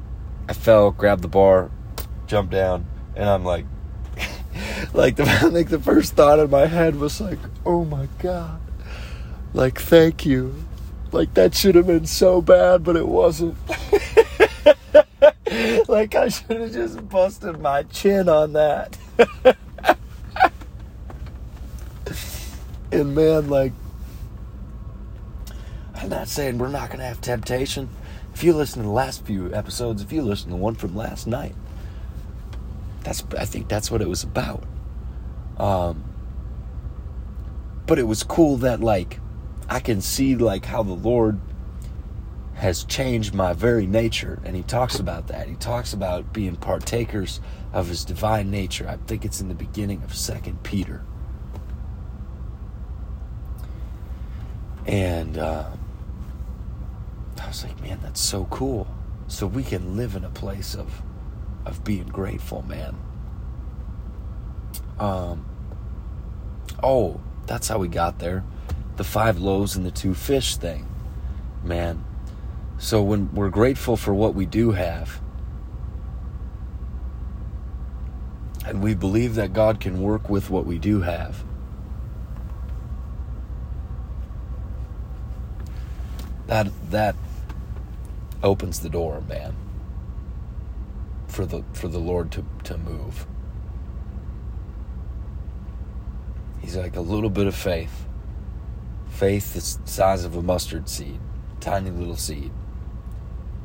I 0.48 0.54
fell, 0.54 0.92
grabbed 0.92 1.24
the 1.24 1.28
bar, 1.28 1.72
jumped 2.28 2.52
down, 2.52 2.86
and 3.16 3.28
I'm 3.28 3.44
like, 3.44 3.66
like 4.94 5.16
the 5.16 5.50
like 5.52 5.70
the 5.70 5.80
first 5.80 6.14
thought 6.14 6.40
in 6.40 6.50
my 6.50 6.68
head 6.68 6.96
was 6.98 7.20
like, 7.20 7.40
oh 7.66 7.84
my 7.86 8.08
god, 8.20 8.62
like 9.54 9.80
thank 9.80 10.26
you, 10.26 10.54
like 11.12 11.34
that 11.34 11.56
should 11.56 11.76
have 11.76 11.88
been 11.88 12.06
so 12.06 12.42
bad, 12.42 12.84
but 12.84 12.96
it 12.96 13.08
wasn't. 13.08 13.58
like 15.88 16.14
I 16.16 16.30
should 16.30 16.62
have 16.62 16.74
just 16.74 17.08
busted 17.10 17.60
my 17.60 17.84
chin 17.84 18.30
on 18.30 18.54
that. 18.54 18.98
and 22.92 23.16
man, 23.16 23.50
like, 23.50 23.74
I'm 25.96 26.10
not 26.10 26.28
saying 26.28 26.60
we're 26.60 26.68
not 26.68 26.92
gonna 26.92 27.06
have 27.06 27.22
temptation. 27.22 27.90
If 28.36 28.44
you 28.44 28.52
listen 28.52 28.82
to 28.82 28.88
the 28.88 28.94
last 28.94 29.26
few 29.26 29.54
episodes, 29.56 30.02
if 30.02 30.12
you 30.12 30.22
listen 30.22 30.48
to 30.48 30.58
the 30.58 30.62
one 30.62 30.76
from 30.76 30.94
last 30.94 31.26
night, 31.26 31.56
that's 33.02 33.24
I 33.38 33.46
think 33.46 33.70
that's 33.70 33.90
what 33.90 34.02
it 34.02 34.10
was 34.10 34.24
about. 34.24 34.62
Um, 35.58 36.04
but 37.88 37.98
it 37.98 38.04
was 38.04 38.24
cool 38.24 38.58
that 38.58 38.82
like 38.82 39.22
I 39.70 39.80
can 39.80 40.02
see 40.02 40.36
like 40.36 40.66
how 40.66 40.84
the 40.84 40.92
Lord 40.92 41.40
has 42.56 42.84
changed 42.84 43.34
my 43.34 43.54
very 43.54 43.88
nature 43.88 44.42
and 44.44 44.54
he 44.54 44.64
talks 44.64 45.00
about 45.00 45.28
that. 45.28 45.48
He 45.48 45.56
talks 45.56 45.94
about 45.94 46.34
being 46.34 46.58
partakers 46.58 47.40
of 47.72 47.88
his 47.88 48.04
divine 48.04 48.52
nature. 48.52 48.86
I 48.86 48.98
think 49.08 49.24
it's 49.24 49.40
in 49.40 49.48
the 49.48 49.56
beginning 49.56 50.04
of 50.04 50.14
Second 50.14 50.62
Peter. 50.62 51.06
And 54.86 55.38
uh, 55.38 55.70
was 57.56 57.72
like, 57.72 57.82
man, 57.82 58.00
that's 58.02 58.20
so 58.20 58.46
cool. 58.46 58.88
So 59.28 59.48
we 59.48 59.64
can 59.64 59.96
live 59.96 60.16
in 60.16 60.24
a 60.24 60.30
place 60.30 60.76
of 60.76 61.02
of 61.66 61.84
being 61.84 62.08
grateful, 62.08 62.64
man. 62.64 62.96
Um 65.00 65.46
oh, 66.84 67.22
that's 67.48 67.68
how 67.68 67.78
we 67.78 67.88
got 67.88 68.20
there. 68.20 68.44
The 68.98 69.04
five 69.04 69.40
loaves 69.40 69.76
and 69.76 69.86
the 69.86 69.92
two 69.92 70.14
fish 70.14 70.58
thing. 70.58 70.86
Man. 71.64 72.04
So 72.78 73.02
when 73.02 73.34
we're 73.34 73.50
grateful 73.50 73.96
for 73.96 74.14
what 74.14 74.36
we 74.36 74.46
do 74.46 74.72
have, 74.72 75.22
and 78.66 78.84
we 78.84 78.94
believe 78.94 79.36
that 79.36 79.54
God 79.54 79.80
can 79.80 80.02
work 80.02 80.30
with 80.30 80.50
what 80.50 80.66
we 80.66 80.78
do 80.78 81.02
have, 81.02 81.44
that 86.48 86.68
that 86.92 87.16
opens 88.46 88.80
the 88.80 88.90
door, 88.90 89.22
man, 89.28 89.56
for 91.28 91.46
the 91.46 91.64
for 91.74 91.88
the 91.88 92.00
Lord 92.00 92.32
to, 92.34 92.46
to 92.64 92.78
move. 92.78 93.26
He's 96.62 96.78
like 96.78 96.96
a 96.96 97.02
little 97.02 97.30
bit 97.30 97.48
of 97.48 97.56
faith. 97.56 98.06
Faith 99.10 99.54
the 99.54 99.90
size 99.90 100.24
of 100.24 100.36
a 100.36 100.42
mustard 100.42 100.88
seed, 100.88 101.20
tiny 101.60 101.90
little 101.90 102.16
seed 102.16 102.52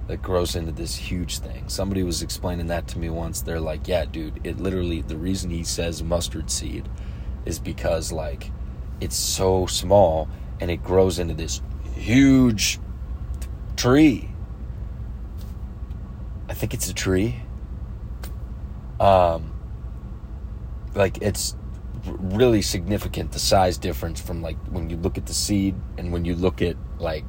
that 0.06 0.22
grows 0.22 0.56
into 0.56 0.72
this 0.72 0.96
huge 0.96 1.38
thing. 1.38 1.68
Somebody 1.68 2.02
was 2.02 2.22
explaining 2.22 2.66
that 2.68 2.88
to 2.88 2.99
me 2.99 3.10
once. 3.10 3.42
They're 3.42 3.60
like, 3.60 3.87
"Yeah, 3.87 4.06
dude, 4.06 4.40
it 4.44 4.58
literally 4.58 5.02
the 5.02 5.16
reason 5.16 5.50
he 5.50 5.64
says 5.64 6.02
mustard 6.02 6.50
seed 6.50 6.88
is 7.44 7.58
because 7.58 8.12
like 8.12 8.50
it's 9.00 9.16
so 9.16 9.66
small 9.66 10.28
and 10.60 10.70
it 10.70 10.82
grows 10.82 11.18
into 11.18 11.34
this 11.34 11.60
huge 11.94 12.78
tree 13.76 14.29
think 16.60 16.74
it's 16.74 16.90
a 16.90 16.94
tree. 16.94 17.40
Um, 19.00 19.50
like 20.94 21.22
it's 21.22 21.56
really 22.04 22.60
significant 22.60 23.32
the 23.32 23.38
size 23.38 23.78
difference 23.78 24.20
from 24.20 24.42
like 24.42 24.58
when 24.66 24.90
you 24.90 24.98
look 24.98 25.16
at 25.16 25.24
the 25.24 25.32
seed 25.32 25.74
and 25.96 26.12
when 26.12 26.26
you 26.26 26.34
look 26.34 26.60
at 26.60 26.76
like 26.98 27.24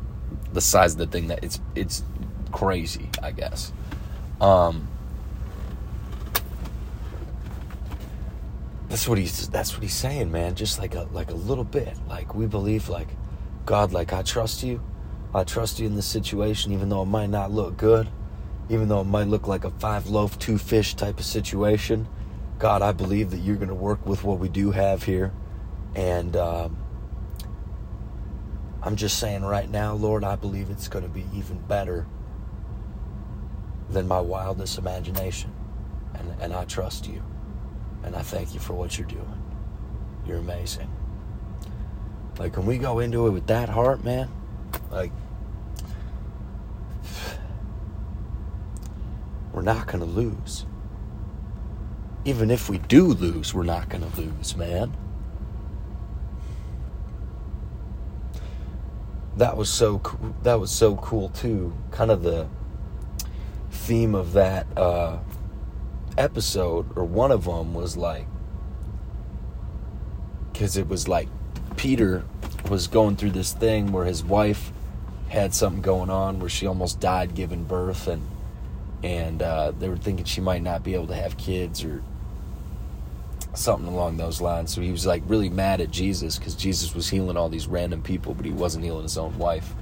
the 0.51 0.59
size 0.59 0.94
of 0.94 0.98
the 0.98 1.07
thing 1.07 1.27
that 1.27 1.44
it's 1.44 1.61
it's 1.75 2.03
crazy, 2.51 3.09
I 3.24 3.31
guess. 3.31 3.72
Um, 4.41 4.89
that's 8.89 9.07
what 9.07 9.17
he's 9.17 9.48
that's 9.48 9.74
what 9.74 9.81
he's 9.81 9.96
saying, 9.96 10.29
man. 10.29 10.55
Just 10.55 10.77
like 10.77 10.94
a 10.94 11.07
like 11.13 11.31
a 11.31 11.35
little 11.35 11.63
bit. 11.63 11.96
Like 12.09 12.35
we 12.35 12.48
believe 12.48 12.89
like 12.89 13.07
God, 13.65 13.94
like 13.94 14.11
I 14.11 14.24
trust 14.24 14.61
you. 14.61 14.83
I 15.33 15.46
trust 15.46 15.79
you 15.79 15.87
in 15.87 15.96
this 15.96 16.05
situation, 16.05 16.74
even 16.74 16.89
though 16.89 17.03
it 17.03 17.05
might 17.05 17.29
not 17.29 17.50
look 17.50 17.77
good 17.77 18.09
even 18.72 18.88
though 18.88 19.01
it 19.01 19.05
might 19.05 19.27
look 19.27 19.50
like 19.50 19.66
a 19.66 19.70
five 19.70 20.07
loaf, 20.07 20.40
two 20.40 20.57
fish 20.57 20.96
type 20.96 21.20
of 21.20 21.25
situation. 21.25 22.07
God, 22.57 22.81
I 22.81 22.94
believe 22.94 23.31
that 23.31 23.40
you're 23.40 23.57
going 23.57 23.68
to 23.68 23.75
work 23.75 24.05
with 24.05 24.24
what 24.24 24.40
we 24.40 24.48
do 24.48 24.72
have 24.72 25.03
here. 25.03 25.34
And 25.94 26.38
um, 26.38 26.77
I'm 28.81 28.96
just 28.96 29.20
saying 29.20 29.44
right 29.44 29.70
now, 29.70 29.94
Lord, 29.94 30.24
I 30.24 30.38
believe 30.38 30.70
it's 30.70 30.88
going 30.88 31.03
to 31.03 31.10
be 31.10 31.25
even 31.34 31.60
better 31.68 32.07
than 33.90 34.07
my 34.07 34.22
wildest 34.22 34.77
imagination. 34.77 35.51
And, 36.14 36.34
and 36.40 36.53
I 36.53 36.64
trust 36.64 37.07
you. 37.07 37.22
And 38.03 38.16
I 38.16 38.22
thank 38.22 38.53
you 38.53 38.62
for 38.62 38.74
what 38.74 38.98
you're 38.98 39.07
doing. 39.07 39.44
You're 40.25 40.38
amazing. 40.38 40.90
Like, 42.40 42.55
when 42.55 42.66
we 42.66 42.77
go 42.77 43.00
into 43.00 43.27
it 43.27 43.31
with 43.31 43.48
that 43.48 43.68
heart, 43.68 44.05
man, 44.05 44.31
like, 44.90 45.12
we're 49.51 49.61
not 49.61 49.87
going 49.87 50.00
to 50.00 50.05
lose. 50.05 50.66
Even 52.24 52.51
if 52.51 52.70
we 52.70 52.77
do 52.77 53.07
lose, 53.07 53.53
we're 53.53 53.64
not 53.64 53.90
going 53.90 54.09
to 54.09 54.22
lose, 54.22 54.55
man. 54.55 54.96
That 59.37 59.57
was 59.57 59.70
so 59.70 60.00
cool. 60.00 60.35
That 60.44 60.59
was 60.59 60.72
so 60.72 60.96
cool 60.98 61.29
too. 61.29 61.74
Kind 61.90 62.11
of 62.11 62.22
the 62.22 62.48
theme 63.72 64.14
of 64.14 64.33
that 64.33 64.68
uh, 64.77 65.20
episode, 66.18 66.96
or 66.96 67.05
one 67.05 67.31
of 67.31 67.46
them, 67.46 67.74
was 67.74 67.98
like, 67.98 68.27
because 70.51 70.77
it 70.77 70.87
was 70.87 71.07
like 71.07 71.27
Peter 71.75 72.24
was 72.70 72.87
going 72.87 73.16
through 73.16 73.31
this 73.31 73.53
thing 73.53 73.92
where 73.92 74.05
his 74.05 74.24
wife 74.24 74.72
had 75.29 75.55
something 75.55 75.81
going 75.81 76.09
on 76.09 76.40
where 76.40 76.50
she 76.50 76.68
almost 76.68 77.00
died 77.00 77.33
giving 77.33 77.64
birth, 77.64 78.07
and 78.07 78.22
and 79.03 79.42
uh, 79.42 79.72
they 79.72 79.90
were 79.90 79.98
thinking 79.98 80.25
she 80.25 80.42
might 80.42 80.61
not 80.61 80.83
be 80.83 80.94
able 80.94 81.07
to 81.07 81.16
have 81.16 81.37
kids 81.37 81.83
or 81.83 82.03
something 83.53 83.87
along 83.87 84.18
those 84.18 84.42
lines. 84.42 84.74
So 84.74 84.81
he 84.81 84.92
was 84.92 85.05
like 85.05 85.24
really 85.25 85.50
mad 85.50 85.81
at 85.81 85.92
Jesus 85.92 86.37
because 86.37 86.55
Jesus 86.55 86.94
was 86.96 87.09
healing 87.09 87.37
all 87.37 87.50
these 87.50 87.68
random 87.68 88.01
people, 88.01 88.33
but 88.33 88.46
he 88.46 88.51
wasn't 88.51 88.85
healing 88.85 89.03
his 89.03 89.18
own 89.18 89.37
wife. 89.37 89.74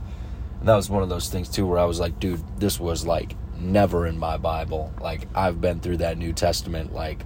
And 0.60 0.68
that 0.68 0.76
was 0.76 0.90
one 0.90 1.04
of 1.04 1.10
those 1.10 1.30
things 1.30 1.50
too 1.50 1.66
where 1.66 1.80
I 1.80 1.86
was 1.86 2.00
like, 2.00 2.20
dude, 2.20 2.42
this 2.60 2.80
was 2.80 3.06
like 3.06 3.36
never 3.60 4.08
in 4.08 4.18
my 4.18 4.38
Bible. 4.38 4.94
Like 5.00 5.28
I've 5.36 5.62
been 5.62 5.80
through 5.80 5.98
that 5.98 6.18
New 6.18 6.34
Testament 6.34 6.94
like 6.94 7.24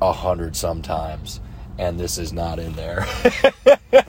a 0.00 0.12
hundred 0.12 0.56
sometimes, 0.56 1.40
and 1.78 1.98
this 1.98 2.18
is 2.18 2.32
not 2.32 2.58
in 2.58 2.72
there. 2.74 3.06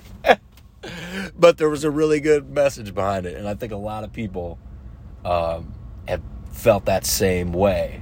but 1.38 1.58
there 1.58 1.70
was 1.70 1.84
a 1.84 1.92
really 1.92 2.20
good 2.20 2.50
message 2.50 2.96
behind 2.96 3.26
it, 3.26 3.38
and 3.38 3.48
I 3.48 3.56
think 3.56 3.72
a 3.72 3.78
lot 3.78 4.04
of 4.04 4.12
people 4.14 4.58
um, 5.24 5.74
have 6.08 6.22
felt 6.54 6.86
that 6.86 7.06
same 7.06 7.52
way 7.52 8.02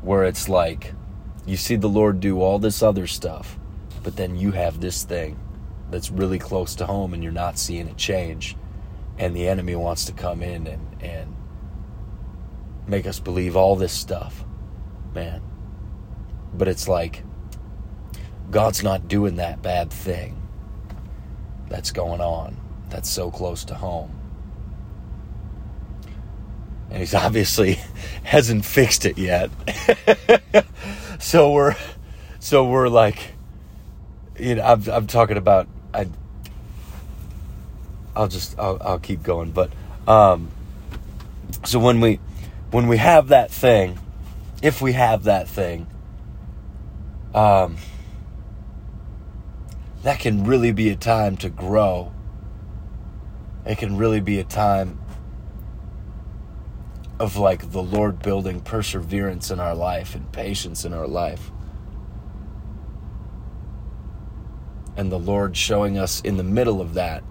where 0.00 0.24
it's 0.24 0.48
like 0.48 0.94
you 1.44 1.56
see 1.56 1.76
the 1.76 1.88
Lord 1.88 2.20
do 2.20 2.40
all 2.40 2.58
this 2.58 2.82
other 2.82 3.06
stuff, 3.06 3.58
but 4.02 4.16
then 4.16 4.36
you 4.36 4.52
have 4.52 4.80
this 4.80 5.02
thing 5.02 5.38
that's 5.90 6.10
really 6.10 6.38
close 6.38 6.74
to 6.76 6.86
home 6.86 7.12
and 7.12 7.22
you're 7.22 7.32
not 7.32 7.58
seeing 7.58 7.88
it 7.88 7.96
change. 7.96 8.56
And 9.18 9.34
the 9.34 9.48
enemy 9.48 9.74
wants 9.76 10.04
to 10.06 10.12
come 10.12 10.42
in 10.42 10.66
and, 10.66 11.02
and 11.02 11.36
make 12.86 13.06
us 13.06 13.18
believe 13.20 13.56
all 13.56 13.76
this 13.76 13.92
stuff, 13.92 14.44
man. 15.14 15.42
But 16.54 16.68
it's 16.68 16.88
like 16.88 17.22
God's 18.50 18.82
not 18.82 19.08
doing 19.08 19.36
that 19.36 19.60
bad 19.60 19.90
thing 19.90 20.40
that's 21.68 21.90
going 21.90 22.20
on 22.20 22.56
that's 22.90 23.10
so 23.10 23.30
close 23.30 23.64
to 23.64 23.74
home 23.74 24.15
and 26.90 26.98
he's 26.98 27.14
obviously 27.26 27.78
hasn't 28.22 28.64
fixed 28.64 29.04
it 29.04 29.18
yet. 29.18 29.50
so 31.18 31.52
we're 31.52 31.76
so 32.38 32.64
we're 32.64 32.88
like 32.88 33.34
you 34.38 34.54
know 34.54 34.62
I'm 34.62 34.82
I'm 34.88 35.06
talking 35.06 35.36
about 35.36 35.66
I 35.92 36.08
I'll 38.14 38.28
just 38.28 38.58
I'll, 38.58 38.78
I'll 38.80 38.98
keep 38.98 39.22
going 39.22 39.50
but 39.50 39.70
um 40.06 40.50
so 41.64 41.78
when 41.78 42.00
we 42.00 42.20
when 42.70 42.86
we 42.88 42.98
have 42.98 43.28
that 43.28 43.50
thing 43.50 43.98
if 44.62 44.80
we 44.80 44.92
have 44.92 45.24
that 45.24 45.48
thing 45.48 45.86
um 47.34 47.76
that 50.02 50.20
can 50.20 50.44
really 50.44 50.72
be 50.72 50.90
a 50.90 50.96
time 50.96 51.36
to 51.38 51.48
grow 51.48 52.12
it 53.64 53.78
can 53.78 53.96
really 53.96 54.20
be 54.20 54.38
a 54.38 54.44
time 54.44 54.98
of 57.18 57.36
like 57.36 57.70
the 57.70 57.82
Lord 57.82 58.20
building 58.20 58.60
perseverance 58.60 59.50
in 59.50 59.58
our 59.58 59.74
life 59.74 60.14
and 60.14 60.30
patience 60.32 60.84
in 60.84 60.92
our 60.92 61.06
life. 61.06 61.50
And 64.96 65.10
the 65.10 65.18
Lord 65.18 65.56
showing 65.56 65.98
us 65.98 66.20
in 66.20 66.36
the 66.36 66.44
middle 66.44 66.80
of 66.80 66.94
that, 66.94 67.22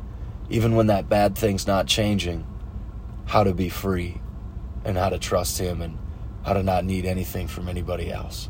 even 0.50 0.76
when 0.76 0.88
that 0.88 1.10
bad 1.10 1.38
thing's 1.38 1.68
not 1.68 1.88
changing, 1.88 2.46
how 3.26 3.44
to 3.44 3.54
be 3.54 3.70
free 3.70 4.22
and 4.84 4.98
how 4.98 5.10
to 5.10 5.18
trust 5.18 5.58
Him 5.60 5.82
and 5.82 5.98
how 6.44 6.54
to 6.54 6.64
not 6.64 6.86
need 6.86 7.06
anything 7.06 7.48
from 7.48 7.68
anybody 7.68 8.12
else. 8.12 8.50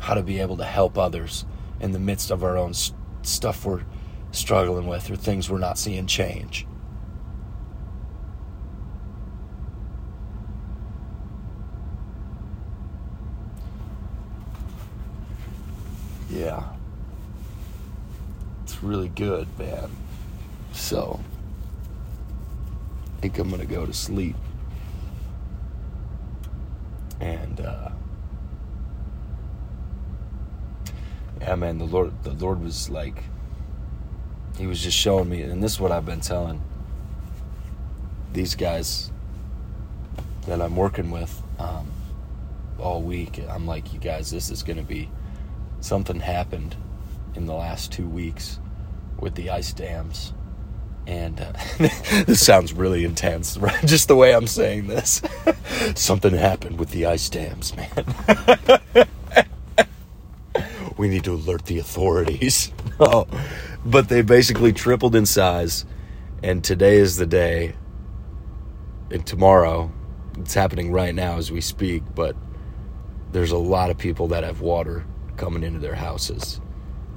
How 0.00 0.14
to 0.14 0.22
be 0.22 0.38
able 0.40 0.58
to 0.58 0.64
help 0.64 0.98
others 0.98 1.46
in 1.80 1.92
the 1.92 1.98
midst 1.98 2.30
of 2.30 2.44
our 2.44 2.58
own 2.58 2.74
stuff 3.22 3.64
we're 3.64 3.84
struggling 4.32 4.86
with 4.86 5.10
or 5.10 5.16
things 5.16 5.48
we're 5.48 5.58
not 5.58 5.78
seeing 5.78 6.06
change. 6.06 6.66
Yeah. 16.34 16.64
It's 18.64 18.73
really 18.84 19.08
good, 19.08 19.48
man. 19.58 19.90
So, 20.72 21.20
I 23.16 23.20
think 23.20 23.38
I'm 23.38 23.48
to 23.60 23.66
go 23.66 23.86
to 23.86 23.92
sleep. 23.92 24.36
And, 27.20 27.60
uh, 27.60 27.90
yeah, 31.40 31.54
man, 31.54 31.78
the 31.78 31.84
Lord, 31.84 32.22
the 32.22 32.32
Lord 32.32 32.62
was 32.62 32.90
like, 32.90 33.24
He 34.58 34.66
was 34.66 34.80
just 34.82 34.96
showing 34.96 35.28
me, 35.28 35.42
and 35.42 35.62
this 35.62 35.72
is 35.72 35.80
what 35.80 35.90
I've 35.90 36.06
been 36.06 36.20
telling 36.20 36.60
these 38.32 38.54
guys 38.54 39.10
that 40.46 40.60
I'm 40.60 40.76
working 40.76 41.10
with 41.10 41.42
um, 41.58 41.88
all 42.78 43.00
week. 43.00 43.40
I'm 43.48 43.66
like, 43.66 43.92
you 43.92 44.00
guys, 44.00 44.30
this 44.30 44.50
is 44.50 44.62
to 44.76 44.82
be 44.84 45.08
something 45.80 46.20
happened 46.20 46.76
in 47.34 47.46
the 47.46 47.54
last 47.54 47.92
two 47.92 48.08
weeks 48.08 48.58
with 49.20 49.34
the 49.34 49.50
ice 49.50 49.72
dams. 49.72 50.32
And 51.06 51.40
uh, 51.40 51.52
this 52.24 52.44
sounds 52.44 52.72
really 52.72 53.04
intense, 53.04 53.56
right? 53.58 53.84
Just 53.84 54.08
the 54.08 54.16
way 54.16 54.34
I'm 54.34 54.46
saying 54.46 54.86
this. 54.86 55.22
something 55.94 56.34
happened 56.34 56.78
with 56.78 56.90
the 56.90 57.06
ice 57.06 57.28
dams, 57.28 57.74
man. 57.76 58.06
we 60.96 61.08
need 61.08 61.24
to 61.24 61.34
alert 61.34 61.66
the 61.66 61.78
authorities. 61.78 62.72
oh, 63.00 63.26
but 63.84 64.08
they 64.08 64.22
basically 64.22 64.72
tripled 64.72 65.14
in 65.14 65.26
size, 65.26 65.84
and 66.42 66.64
today 66.64 66.96
is 66.96 67.16
the 67.16 67.26
day. 67.26 67.74
And 69.10 69.26
tomorrow, 69.26 69.92
it's 70.38 70.54
happening 70.54 70.90
right 70.90 71.14
now 71.14 71.36
as 71.36 71.52
we 71.52 71.60
speak, 71.60 72.02
but 72.14 72.34
there's 73.32 73.50
a 73.50 73.58
lot 73.58 73.90
of 73.90 73.98
people 73.98 74.28
that 74.28 74.44
have 74.44 74.60
water 74.60 75.04
coming 75.36 75.62
into 75.62 75.78
their 75.78 75.94
houses. 75.94 76.60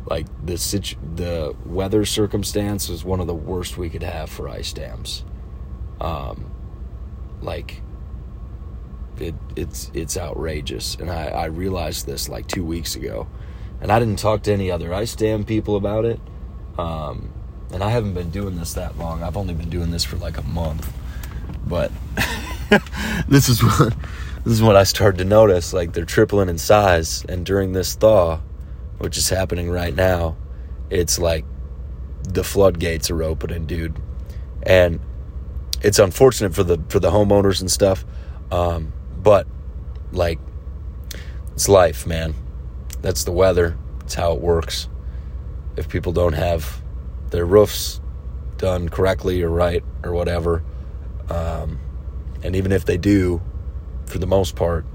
Like 0.10 0.26
the 0.46 0.58
situ- 0.58 0.98
the 1.16 1.54
weather 1.66 2.06
circumstance 2.06 2.90
is 2.90 3.04
one 3.04 3.20
of 3.20 3.28
the 3.28 3.36
worst 3.36 3.78
we 3.78 3.90
could 3.90 4.04
have 4.04 4.30
for 4.30 4.48
ice 4.48 4.72
dams. 4.72 5.26
Um, 6.00 6.50
like 7.42 7.82
it 9.20 9.36
it's 9.56 9.92
it's 9.94 10.18
outrageous, 10.18 10.96
and 10.96 11.12
I 11.12 11.28
I 11.28 11.46
realized 11.46 12.06
this 12.06 12.30
like 12.30 12.48
two 12.48 12.64
weeks 12.64 12.96
ago, 12.96 13.28
and 13.82 13.92
I 13.92 14.00
didn't 14.00 14.20
talk 14.20 14.44
to 14.44 14.54
any 14.54 14.72
other 14.72 14.94
ice 14.94 15.16
dam 15.16 15.44
people 15.44 15.76
about 15.76 16.06
it. 16.06 16.22
Um, 16.78 17.34
and 17.74 17.84
I 17.84 17.90
haven't 17.90 18.14
been 18.14 18.30
doing 18.30 18.56
this 18.56 18.74
that 18.74 18.98
long. 18.98 19.24
I've 19.24 19.36
only 19.36 19.54
been 19.54 19.70
doing 19.70 19.92
this 19.92 20.06
for 20.06 20.16
like 20.16 20.38
a 20.38 20.44
month, 20.44 20.90
but 21.66 21.92
this 23.28 23.50
is 23.50 23.62
what 23.62 23.94
this 24.46 24.54
is 24.54 24.62
what 24.62 24.78
I 24.78 24.84
started 24.84 25.18
to 25.18 25.26
notice. 25.26 25.74
Like 25.74 25.92
they're 25.92 26.06
tripling 26.06 26.48
in 26.48 26.58
size, 26.58 27.26
and 27.28 27.46
during 27.46 27.74
this 27.74 27.94
thaw, 27.96 28.40
which 28.98 29.18
is 29.18 29.30
happening 29.30 29.70
right 29.70 29.96
now, 29.96 30.38
it's 30.90 31.20
like 31.20 31.46
the 32.24 32.44
floodgates 32.44 33.10
are 33.10 33.24
opening, 33.24 33.66
dude. 33.66 33.96
And 34.64 35.00
it's 35.82 36.00
unfortunate 36.00 36.54
for 36.54 36.64
the 36.64 36.80
for 36.90 37.00
the 37.00 37.12
homeowners 37.12 37.62
and 37.62 37.72
stuff, 37.72 38.06
um, 38.52 38.92
but 39.18 39.48
like 40.12 40.40
it's 41.54 41.70
life, 41.70 42.06
man. 42.06 42.34
That's 43.02 43.24
the 43.24 43.32
weather. 43.32 43.78
It's 44.02 44.16
how 44.16 44.34
it 44.34 44.42
works. 44.42 44.90
If 45.76 45.90
people 45.90 46.12
don't 46.12 46.34
have 46.34 46.82
their 47.30 47.46
roofs 47.46 48.02
done 48.58 48.90
correctly 48.90 49.42
or 49.44 49.50
right 49.50 49.84
or 50.04 50.14
whatever, 50.14 50.64
um, 51.30 51.80
and 52.44 52.56
even 52.56 52.72
if 52.72 52.86
they 52.86 52.98
do, 52.98 53.42
for 54.06 54.18
the 54.18 54.28
most 54.28 54.56
part, 54.56 54.86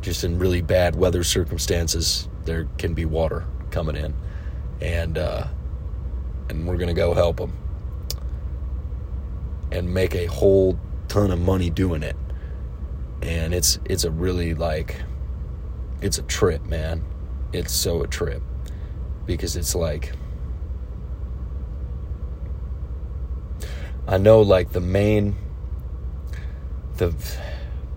just 0.00 0.22
in 0.22 0.38
really 0.38 0.62
bad 0.62 0.94
weather 0.94 1.24
circumstances, 1.24 2.28
there 2.44 2.68
can 2.78 2.94
be 2.94 3.04
water 3.04 3.44
coming 3.70 3.96
in, 3.96 4.14
and 4.80 5.18
uh, 5.18 5.46
and 6.48 6.66
we're 6.66 6.76
gonna 6.76 6.94
go 6.94 7.14
help 7.14 7.36
them 7.38 7.52
and 9.70 9.92
make 9.92 10.14
a 10.14 10.26
whole 10.26 10.78
ton 11.08 11.30
of 11.30 11.40
money 11.40 11.70
doing 11.70 12.02
it. 12.02 12.16
And 13.22 13.52
it's 13.52 13.78
it's 13.84 14.04
a 14.04 14.10
really 14.10 14.54
like 14.54 14.96
it's 16.00 16.18
a 16.18 16.22
trip, 16.22 16.64
man. 16.64 17.04
It's 17.52 17.72
so 17.72 18.02
a 18.02 18.06
trip 18.06 18.42
because 19.26 19.56
it's 19.56 19.74
like 19.74 20.12
I 24.06 24.16
know 24.16 24.40
like 24.40 24.72
the 24.72 24.80
main 24.80 25.36
the 26.96 27.14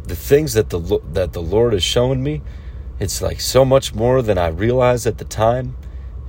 the 0.04 0.16
things 0.16 0.54
that 0.54 0.70
the 0.70 1.00
that 1.14 1.34
the 1.34 1.42
Lord 1.42 1.74
has 1.74 1.84
shown 1.84 2.22
me, 2.22 2.42
it's 3.02 3.22
like 3.22 3.42
so 3.42 3.66
much 3.66 3.96
more 3.96 4.22
than 4.22 4.38
I 4.38 4.48
realized 4.48 5.08
at 5.08 5.18
the 5.18 5.26
time. 5.26 5.76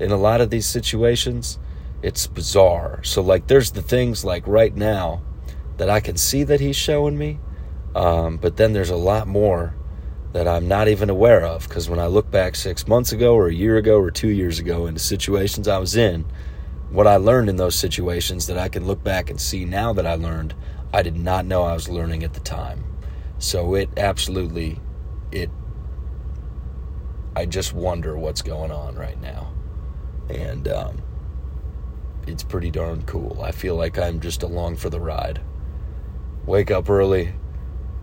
In 0.00 0.11
a 0.11 0.16
lot 0.16 0.40
of 0.40 0.48
these 0.48 0.66
situations, 0.66 1.58
it's 2.02 2.26
bizarre. 2.26 3.04
So 3.04 3.20
like, 3.20 3.46
there's 3.46 3.72
the 3.72 3.82
things 3.82 4.24
like 4.24 4.46
right 4.46 4.74
now 4.74 5.22
that 5.76 5.90
I 5.90 6.00
can 6.00 6.16
see 6.16 6.44
that 6.44 6.61
He's 6.61 6.74
showing 6.74 7.18
me, 7.18 7.38
um, 7.94 8.38
but 8.38 8.56
then 8.56 8.72
there's 8.72 8.90
a 8.90 8.96
lot 8.96 9.28
more 9.28 9.74
that 10.32 10.48
I'm 10.48 10.66
not 10.66 10.88
even 10.88 11.11
aware 11.11 11.44
of. 11.44 11.68
Because 11.68 11.90
when 11.90 11.98
I 11.98 12.06
look 12.06 12.30
back 12.30 12.56
six 12.56 12.88
months 12.88 13.12
ago, 13.12 13.35
or 13.35 13.48
a 13.48 13.54
year 13.54 13.76
ago, 13.76 14.00
or 14.00 14.11
two 14.11 14.30
years 14.30 14.58
ago 14.58 14.87
into 14.87 15.00
situations 15.00 15.68
I 15.68 15.78
was 15.78 15.94
in, 15.94 16.24
what 16.90 17.06
I 17.06 17.16
learned 17.16 17.50
in 17.50 17.56
those 17.56 17.74
situations 17.74 18.46
that 18.46 18.56
I 18.56 18.68
can 18.68 18.87
look 18.87 19.04
back 19.04 19.28
and 19.28 19.38
see 19.38 19.66
now 19.66 19.92
that 19.92 20.06
I 20.06 20.14
learned, 20.14 20.54
I 20.92 21.02
did 21.02 21.16
not 21.16 21.44
know 21.44 21.64
I 21.64 21.74
was 21.74 21.88
learning 21.88 22.22
at 22.22 22.32
the 22.32 22.40
time. 22.40 22.85
So 23.38 23.74
it 23.74 23.90
absolutely, 23.96 24.80
it, 25.30 25.50
I 27.35 27.47
just 27.47 27.73
wonder 27.73 28.16
what's 28.16 28.42
going 28.42 28.71
on 28.71 28.95
right 28.95 29.21
now. 29.21 29.53
And 30.29 30.68
um, 30.68 31.03
it's 32.27 32.42
pretty 32.42 32.71
darn 32.71 33.03
cool. 33.03 33.40
I 33.42 33.53
feel 33.53 33.75
like 33.75 33.99
I'm 33.99 34.21
just 34.21 34.42
along 34.42 34.77
for 34.77 34.90
the 34.90 35.01
ride. 35.01 35.40
Wake 36.45 36.71
up 36.71 36.90
early, 36.90 37.35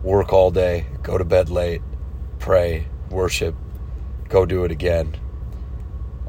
work 0.02 0.32
all 0.32 0.50
day, 0.50 0.86
go 1.02 1.16
to 1.16 1.24
bed 1.24 1.48
late, 1.48 1.82
pray, 2.38 2.86
worship, 3.10 3.54
go 4.28 4.46
do 4.46 4.64
it 4.64 4.72
again. 4.72 5.16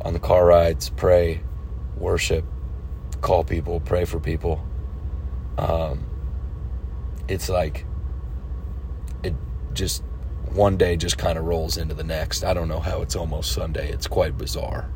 On 0.04 0.14
the 0.14 0.20
car 0.20 0.46
rides, 0.46 0.90
pray, 0.90 1.42
worship, 1.98 2.46
call 3.22 3.44
people, 3.44 3.80
pray 3.80 4.06
for 4.06 4.20
people. 4.20 4.64
Um, 5.58 6.06
it's 7.28 7.50
like 7.50 7.86
it 9.24 9.36
just 9.74 10.04
one 10.54 10.78
day 10.78 10.98
just 10.98 11.18
kind 11.18 11.38
of 11.38 11.46
rolls 11.46 11.78
into 11.78 11.94
the 11.94 12.04
next. 12.04 12.44
I 12.44 12.54
don't 12.54 12.68
know 12.68 12.80
how 12.80 13.02
it's 13.02 13.16
almost 13.16 13.52
Sunday. 13.52 13.92
It's 13.92 14.08
quite 14.08 14.38
bizarre. 14.38 14.90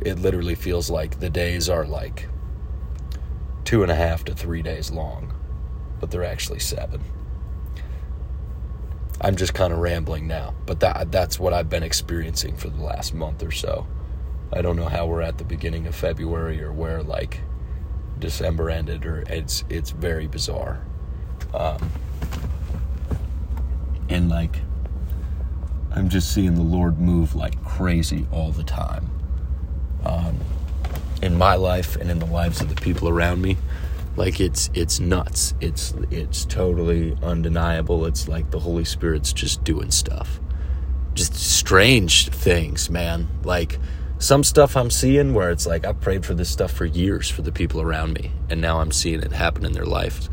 It 0.00 0.18
literally 0.18 0.54
feels 0.54 0.90
like 0.90 1.20
the 1.20 1.30
days 1.30 1.68
are 1.68 1.84
like 1.84 2.28
two 3.64 3.82
and 3.82 3.90
a 3.90 3.94
half 3.94 4.24
to 4.24 4.34
three 4.34 4.62
days 4.62 4.90
long, 4.90 5.34
but 6.00 6.10
they're 6.10 6.24
actually 6.24 6.60
seven. 6.60 7.02
I'm 9.20 9.36
just 9.36 9.52
kind 9.52 9.72
of 9.72 9.80
rambling 9.80 10.26
now, 10.26 10.54
but 10.64 10.80
that 10.80 11.12
that's 11.12 11.38
what 11.38 11.52
I've 11.52 11.68
been 11.68 11.82
experiencing 11.82 12.56
for 12.56 12.70
the 12.70 12.82
last 12.82 13.12
month 13.12 13.42
or 13.42 13.50
so. 13.50 13.86
I 14.52 14.62
don't 14.62 14.76
know 14.76 14.88
how 14.88 15.06
we're 15.06 15.20
at 15.20 15.38
the 15.38 15.44
beginning 15.44 15.86
of 15.86 15.94
February 15.94 16.62
or 16.62 16.72
where 16.72 17.02
like 17.02 17.40
December 18.18 18.70
ended, 18.70 19.04
or 19.04 19.24
it's 19.28 19.64
it's 19.68 19.90
very 19.90 20.26
bizarre. 20.26 20.82
Um, 21.52 21.90
and 24.10 24.28
like 24.28 24.56
I'm 25.92 26.08
just 26.08 26.32
seeing 26.32 26.54
the 26.54 26.62
Lord 26.62 26.98
move 26.98 27.34
like 27.34 27.62
crazy 27.64 28.26
all 28.30 28.50
the 28.50 28.62
time. 28.62 29.10
Um, 30.04 30.38
in 31.22 31.36
my 31.36 31.54
life 31.54 31.96
and 31.96 32.10
in 32.10 32.18
the 32.18 32.26
lives 32.26 32.60
of 32.60 32.68
the 32.74 32.80
people 32.80 33.08
around 33.08 33.42
me, 33.42 33.56
like 34.16 34.40
it's 34.40 34.70
it's 34.74 35.00
nuts. 35.00 35.54
It's 35.60 35.94
it's 36.10 36.44
totally 36.44 37.16
undeniable. 37.22 38.06
It's 38.06 38.28
like 38.28 38.50
the 38.50 38.60
Holy 38.60 38.84
Spirit's 38.84 39.32
just 39.32 39.64
doing 39.64 39.90
stuff, 39.90 40.40
just 41.14 41.34
strange 41.34 42.28
things, 42.28 42.90
man. 42.90 43.28
Like 43.44 43.78
some 44.18 44.44
stuff 44.44 44.76
I'm 44.76 44.90
seeing 44.90 45.34
where 45.34 45.50
it's 45.50 45.66
like 45.66 45.84
I've 45.84 46.00
prayed 46.00 46.24
for 46.24 46.34
this 46.34 46.50
stuff 46.50 46.72
for 46.72 46.84
years 46.84 47.28
for 47.28 47.42
the 47.42 47.52
people 47.52 47.80
around 47.80 48.14
me, 48.14 48.32
and 48.48 48.60
now 48.60 48.80
I'm 48.80 48.92
seeing 48.92 49.20
it 49.20 49.32
happen 49.32 49.64
in 49.64 49.72
their 49.72 49.86
life. 49.86 50.28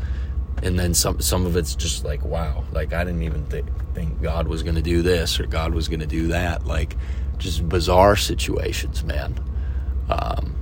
And 0.62 0.78
then 0.78 0.94
some 0.94 1.20
some 1.20 1.46
of 1.46 1.56
it's 1.56 1.74
just 1.74 2.04
like 2.04 2.24
wow, 2.24 2.64
like 2.72 2.92
I 2.92 3.04
didn't 3.04 3.22
even 3.22 3.46
th- 3.46 3.64
think 3.94 4.20
God 4.22 4.48
was 4.48 4.62
going 4.62 4.74
to 4.74 4.82
do 4.82 5.02
this 5.02 5.38
or 5.38 5.46
God 5.46 5.74
was 5.74 5.88
going 5.88 6.00
to 6.00 6.06
do 6.06 6.28
that, 6.28 6.66
like 6.66 6.96
just 7.38 7.68
bizarre 7.68 8.16
situations, 8.16 9.04
man. 9.04 9.38
Um, 10.08 10.56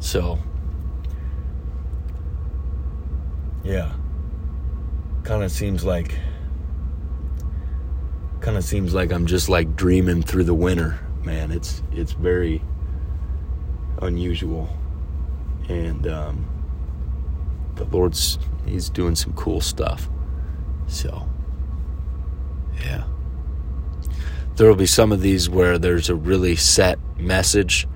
so. 0.00 0.38
Yeah, 3.64 3.92
kind 5.24 5.42
of 5.42 5.50
seems 5.50 5.84
like 5.84 6.16
kind 8.40 8.56
of 8.56 8.62
seems 8.62 8.94
like 8.94 9.10
I'm 9.10 9.26
just 9.26 9.48
like 9.48 9.74
dreaming 9.74 10.22
through 10.22 10.44
the 10.44 10.54
winter 10.54 11.00
man, 11.26 11.50
it's 11.50 11.82
it's 11.92 12.12
very 12.12 12.62
unusual, 14.00 14.68
and 15.68 16.06
um, 16.06 16.46
the 17.76 17.84
Lord's 17.84 18.38
He's 18.66 18.90
doing 18.90 19.14
some 19.14 19.32
cool 19.34 19.60
stuff. 19.60 20.08
So, 20.88 21.28
yeah, 22.80 23.04
there 24.56 24.68
will 24.68 24.76
be 24.76 24.86
some 24.86 25.12
of 25.12 25.20
these 25.20 25.48
where 25.48 25.78
there's 25.78 26.10
a 26.10 26.14
really 26.14 26.56
set 26.56 26.98
message, 27.16 27.86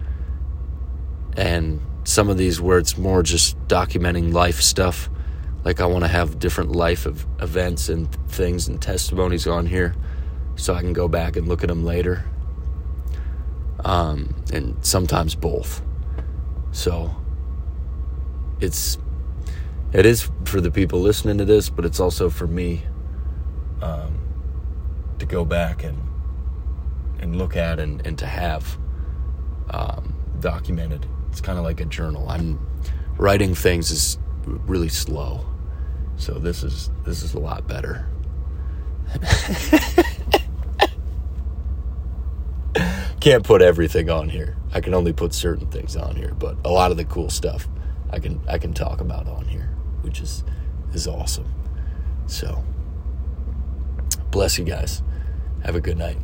and 1.37 1.81
some 2.05 2.29
of 2.29 2.39
these 2.39 2.61
where 2.61 2.79
it's 2.79 2.97
more 2.97 3.23
just 3.23 3.59
documenting 3.67 4.33
life 4.33 4.61
stuff. 4.61 5.11
Like 5.65 5.81
I 5.81 5.87
want 5.87 6.05
to 6.05 6.09
have 6.09 6.39
different 6.39 6.73
life 6.73 7.05
of 7.05 7.27
events 7.41 7.89
and 7.89 8.11
things 8.31 8.69
and 8.69 8.81
testimonies 8.81 9.47
on 9.47 9.67
here, 9.67 9.95
so 10.57 10.75
I 10.75 10.81
can 10.81 10.93
go 10.93 11.09
back 11.09 11.37
and 11.37 11.49
look 11.49 11.63
at 11.63 11.69
them 11.69 11.85
later 11.85 12.25
um, 13.85 14.35
and 14.53 14.77
sometimes 14.85 15.35
both. 15.35 15.83
So 16.73 17.15
it's 18.61 18.99
it 19.93 20.07
is 20.07 20.31
for 20.45 20.61
the 20.61 20.71
people 20.71 21.01
listening 21.01 21.39
to 21.39 21.45
this, 21.45 21.69
but 21.71 21.85
it's 21.85 22.01
also 22.01 22.31
for 22.31 22.47
me 22.47 22.83
um, 23.83 24.19
to 25.19 25.27
go 25.27 25.45
back 25.45 25.85
and 25.85 25.99
and 27.19 27.37
look 27.37 27.57
at 27.57 27.79
and, 27.79 28.07
and 28.07 28.19
to 28.19 28.27
have 28.27 28.79
um, 29.71 30.15
documented. 30.41 31.07
It's 31.29 31.41
kind 31.41 31.59
of 31.59 31.65
like 31.65 31.81
a 31.81 31.85
journal. 31.85 32.29
I'm 32.29 32.59
writing 33.19 33.55
things 33.55 33.91
is 33.91 34.19
really 34.45 34.89
slow, 34.89 35.45
so 36.17 36.35
this 36.39 36.63
is 36.63 36.91
this 37.05 37.23
is 37.23 37.35
a 37.35 37.39
lot 37.39 37.67
better. 37.67 38.07
can't 43.21 43.45
put 43.45 43.61
everything 43.61 44.09
on 44.09 44.29
here. 44.29 44.57
I 44.73 44.81
can 44.81 44.95
only 44.95 45.13
put 45.13 45.35
certain 45.35 45.67
things 45.67 45.95
on 45.95 46.17
here, 46.17 46.33
but 46.39 46.57
a 46.65 46.71
lot 46.71 46.91
of 46.91 46.97
the 46.97 47.05
cool 47.05 47.29
stuff 47.29 47.69
I 48.11 48.19
can 48.19 48.41
I 48.49 48.59
can 48.59 48.73
talk 48.73 49.01
about 49.01 49.29
on 49.29 49.45
here, 49.45 49.71
which 50.03 50.21
is 50.21 50.45
is 50.93 51.07
awesome. 51.07 51.53
So 52.27 52.65
bless 54.31 54.59
you 54.59 54.65
guys. 54.65 55.03
Have 55.63 55.77
a 55.77 55.81
good 55.81 55.99
night. 55.99 56.19